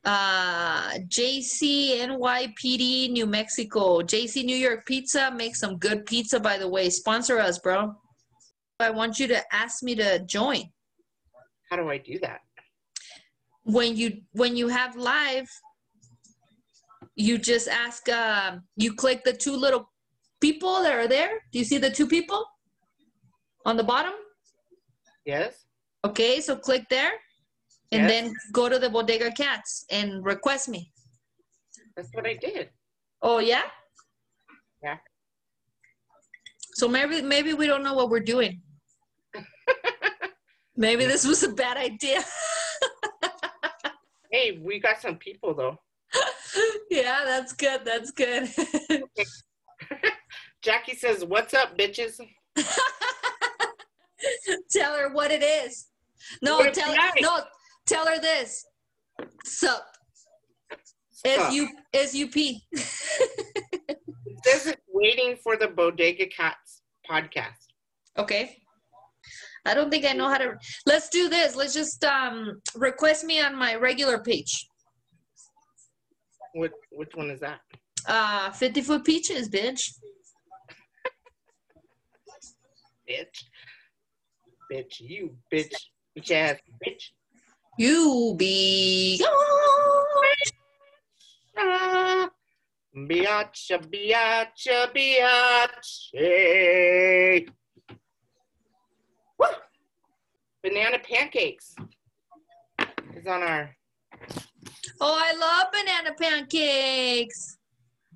[0.04, 4.02] Uh, JC NYPD New Mexico.
[4.02, 6.90] JC New York Pizza makes some good pizza, by the way.
[6.90, 7.94] Sponsor us, bro.
[8.82, 10.64] I want you to ask me to join.
[11.70, 12.40] How do I do that?
[13.64, 15.48] When you when you have live,
[17.16, 18.08] you just ask.
[18.08, 19.88] Uh, you click the two little
[20.40, 21.30] people that are there.
[21.52, 22.44] Do you see the two people
[23.64, 24.12] on the bottom?
[25.24, 25.64] Yes?
[26.04, 27.12] Okay, so click there,
[27.92, 28.10] and Yes.
[28.10, 30.90] then go to the Bodega Cats and request me.
[31.96, 32.70] That's what I did.
[33.22, 33.62] Oh yeah.
[34.82, 34.96] Yeah.
[36.74, 38.60] So maybe maybe we don't know what we're doing.
[40.76, 42.22] Maybe this was a bad idea.
[44.34, 45.76] Hey, we got some people though.
[46.90, 47.82] yeah, that's good.
[47.84, 48.48] That's good.
[50.62, 52.18] Jackie says, What's up, bitches?
[54.70, 55.88] tell her what it is.
[56.40, 57.12] No, What tell like.
[57.20, 57.40] no,
[57.86, 58.64] tell her this.
[59.44, 59.84] Sup.
[60.72, 60.78] S
[61.22, 62.64] This U S U P.
[62.74, 67.66] Says it's waiting for the Bodega Cats podcast.
[68.16, 68.61] Okay.
[69.64, 70.54] I don't think I know how to.
[70.86, 71.54] Let's do this.
[71.54, 74.66] Let's just um request me on my regular page.
[76.54, 77.60] What which one is that?
[78.06, 79.80] Uh, 50 foot peaches, bitch.
[83.08, 83.44] Bitch.
[84.72, 85.74] Bitch, you bitch.
[86.16, 86.56] Bitch ass
[86.86, 87.10] bitch.
[87.78, 89.22] You be
[91.58, 92.30] Ah,
[92.96, 94.92] Biatcha, biatcha,
[96.14, 96.22] biatcha.
[99.42, 99.48] Woo!
[100.62, 101.74] Banana pancakes
[103.16, 103.74] is on our
[105.00, 107.58] Oh, I love banana pancakes.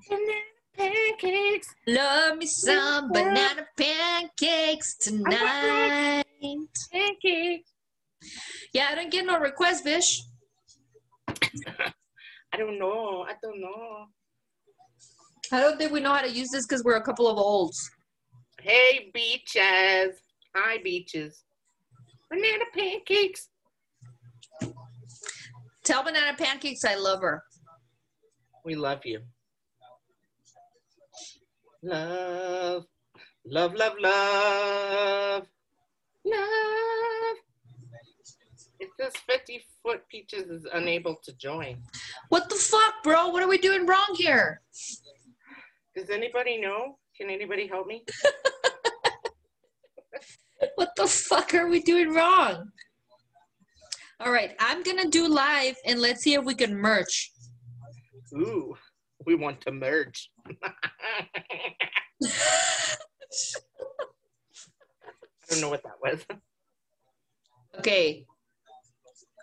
[0.09, 0.41] banana
[0.77, 1.75] pancakes.
[1.89, 6.23] Love me some banana pancakes tonight.
[6.93, 7.71] Pancakes.
[8.73, 10.23] Yeah, I don't get no request, Vish.
[11.29, 13.25] I don't know.
[13.29, 14.07] I don't know.
[15.53, 17.91] I don't think we know how to use this because we're a couple of olds.
[18.61, 20.17] Hey, beaches.
[20.59, 21.43] Hi, beaches.
[22.31, 23.51] Banana pancakes.
[25.85, 27.43] Tell banana pancakes I love her.
[28.65, 29.21] We love you.
[31.83, 32.87] Love,
[33.45, 35.47] love, love, love,
[36.25, 37.37] love.
[38.81, 41.83] It says 50 foot peaches is unable to join.
[42.31, 43.29] What the fuck, bro?
[43.29, 44.63] What are we doing wrong here?
[45.95, 46.97] Does anybody know?
[47.15, 48.07] Can anybody help me?
[50.77, 52.71] What the fuck are we doing wrong?
[54.21, 57.33] All right, I'm gonna do live and let's see if we can merge.
[58.35, 58.75] Ooh,
[59.27, 60.31] we want to merge.
[65.49, 66.25] I don't know what that was.
[67.79, 68.25] Okay.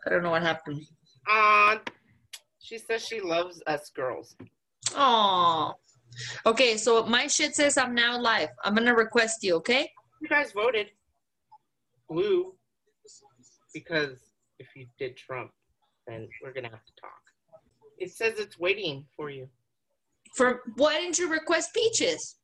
[0.05, 0.81] I don't know what happened.
[1.29, 1.77] Uh,
[2.59, 4.35] she says she loves us girls.
[4.95, 5.75] Oh.
[6.45, 8.49] Okay, so my shit says I'm now live.
[8.63, 9.89] I'm gonna request you, okay?
[10.21, 10.87] You guys voted
[12.09, 12.53] blue
[13.73, 14.19] because
[14.59, 15.51] if you did Trump,
[16.07, 17.11] then we're gonna have to talk.
[17.97, 19.47] It says it's waiting for you.
[20.35, 22.35] For why didn't you request peaches?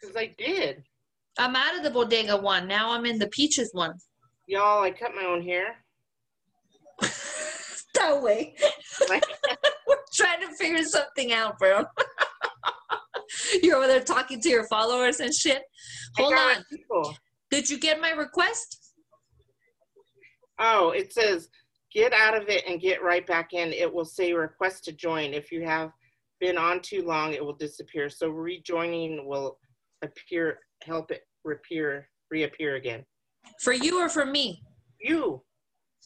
[0.00, 0.84] Because I did.
[1.38, 2.66] I'm out of the bodega one.
[2.66, 3.94] Now I'm in the peaches one.
[4.46, 5.76] Y'all, I cut my own hair.
[7.94, 8.54] that way.
[9.86, 11.84] We're trying to figure something out, bro.
[13.62, 15.62] You're over there talking to your followers and shit.
[16.16, 16.64] Hold on.
[16.70, 17.14] people.
[17.50, 18.94] Did you get my request?
[20.58, 21.48] Oh, it says
[21.94, 23.72] get out of it and get right back in.
[23.72, 25.32] It will say request to join.
[25.32, 25.90] If you have
[26.40, 28.10] been on too long, it will disappear.
[28.10, 29.58] So rejoining will
[30.02, 33.04] appear, help it reappear, reappear again.
[33.60, 34.62] For you or for me?
[35.00, 35.42] You.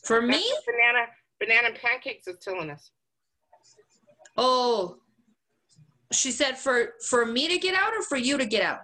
[0.05, 0.55] For That's me?
[0.66, 1.07] Banana,
[1.40, 2.90] banana pancakes is telling us.
[4.36, 4.97] Oh,
[6.13, 8.81] she said for for me to get out or for you to get out?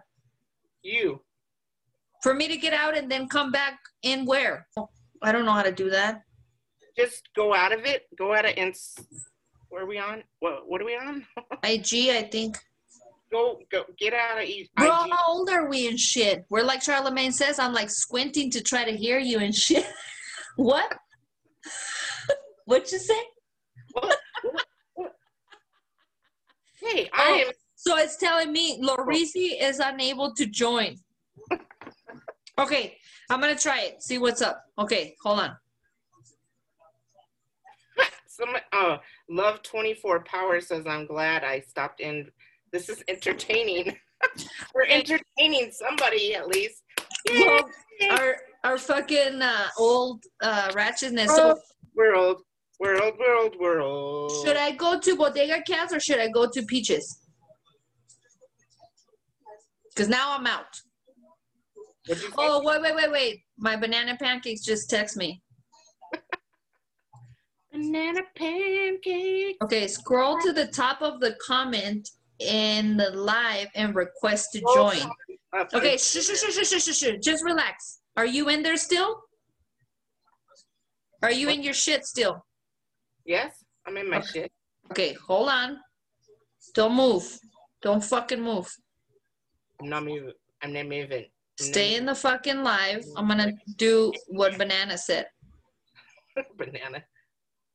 [0.83, 1.21] You.
[2.23, 4.67] For me to get out and then come back in where?
[5.23, 6.23] I don't know how to do that.
[6.97, 8.07] Just go out of it.
[8.19, 8.97] Go out of ins.
[9.69, 10.23] Where are we on?
[10.41, 11.25] What, what are we on?
[11.63, 12.57] IG, I think.
[13.31, 16.45] go, go, get out of E- Bro, how old are we and shit?
[16.49, 19.87] We're like Charlamagne says, I'm like squinting to try to hear you and shit.
[20.57, 20.93] what?
[22.65, 23.21] what you say?
[26.89, 27.53] Hey, I am.
[27.75, 30.97] So it's telling me Lorisi is unable to join.
[32.59, 32.97] Okay,
[33.31, 34.03] I'm gonna try it.
[34.03, 34.65] See what's up.
[34.79, 35.57] Okay, hold on.
[38.27, 42.31] Some uh, love 24 power says I'm glad I stopped in.
[42.73, 43.97] This is entertaining.
[44.75, 46.83] We're entertaining somebody at least.
[47.31, 47.71] Well,
[48.11, 51.29] our our fucking uh, old uh, ratchetness.
[51.29, 51.59] So
[51.95, 52.43] World,
[52.79, 54.33] world, world, world.
[54.45, 57.21] should I go to Bodega Cats or should I go to Peaches?
[59.89, 60.81] Because now I'm out.
[62.07, 62.35] What'd you say?
[62.39, 63.43] Oh wait wait wait wait!
[63.59, 65.43] My banana pancakes just text me.
[67.73, 69.57] Banana pancake.
[69.63, 72.09] Okay, scroll to the top of the comment
[72.39, 75.11] in the live and request to oh, join.
[75.53, 75.99] Uh, okay, there.
[75.99, 77.11] shh, shh, shh, shh, shh, shh, shh.
[77.23, 78.01] Just relax.
[78.17, 79.23] Are you in there still?
[81.23, 82.45] Are you in your shit still?
[83.29, 84.27] Yes, I'm in my Okay.
[84.27, 84.53] shit.
[84.91, 85.79] Okay, hold on.
[86.75, 87.39] Don't move.
[87.83, 88.75] Don't fucking move.
[89.81, 90.33] I'm not moving.
[90.63, 91.27] I'm not moving.
[91.61, 93.05] Stay in the fucking live.
[93.17, 95.27] I'm gonna do what Banana said.
[96.57, 97.05] Banana.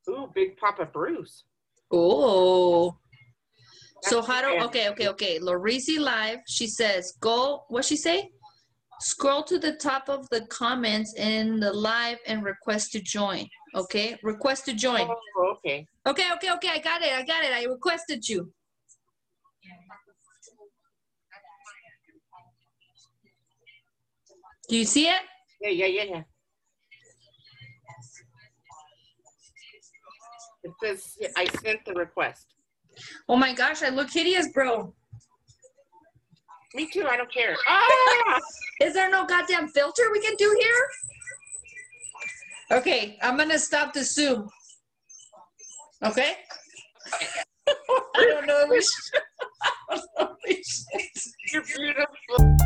[0.10, 1.44] Ooh, Big Papa Bruce.
[1.92, 2.98] Oh.
[4.02, 5.40] So how do okay, okay, okay.
[5.40, 8.32] Lorisi live, she says, go what she say?
[9.04, 13.50] Scroll to the top of the comments in the live and request to join.
[13.76, 14.18] Okay?
[14.24, 15.02] Request to join.
[15.02, 15.86] Oh, okay.
[16.08, 16.70] Okay, okay, okay.
[16.70, 17.12] I got it.
[17.12, 17.52] I got it.
[17.52, 18.50] I requested you.
[24.70, 25.22] Do you see it?
[25.62, 26.24] Yeah, yeah, yeah, yeah.
[30.64, 32.48] It says I sent the request.
[33.28, 34.94] Oh my gosh, I look hideous, bro.
[36.74, 37.06] Me too.
[37.08, 37.56] I don't care.
[37.68, 38.40] Ah!
[38.82, 40.88] Is there no goddamn filter we can do here?
[42.80, 44.50] Okay, I'm gonna stop the Zoom.
[46.04, 46.38] Okay?
[47.68, 47.74] I
[48.16, 49.22] don't know if we should.
[49.62, 51.34] I don't know if we should.
[51.52, 52.58] You're beautiful.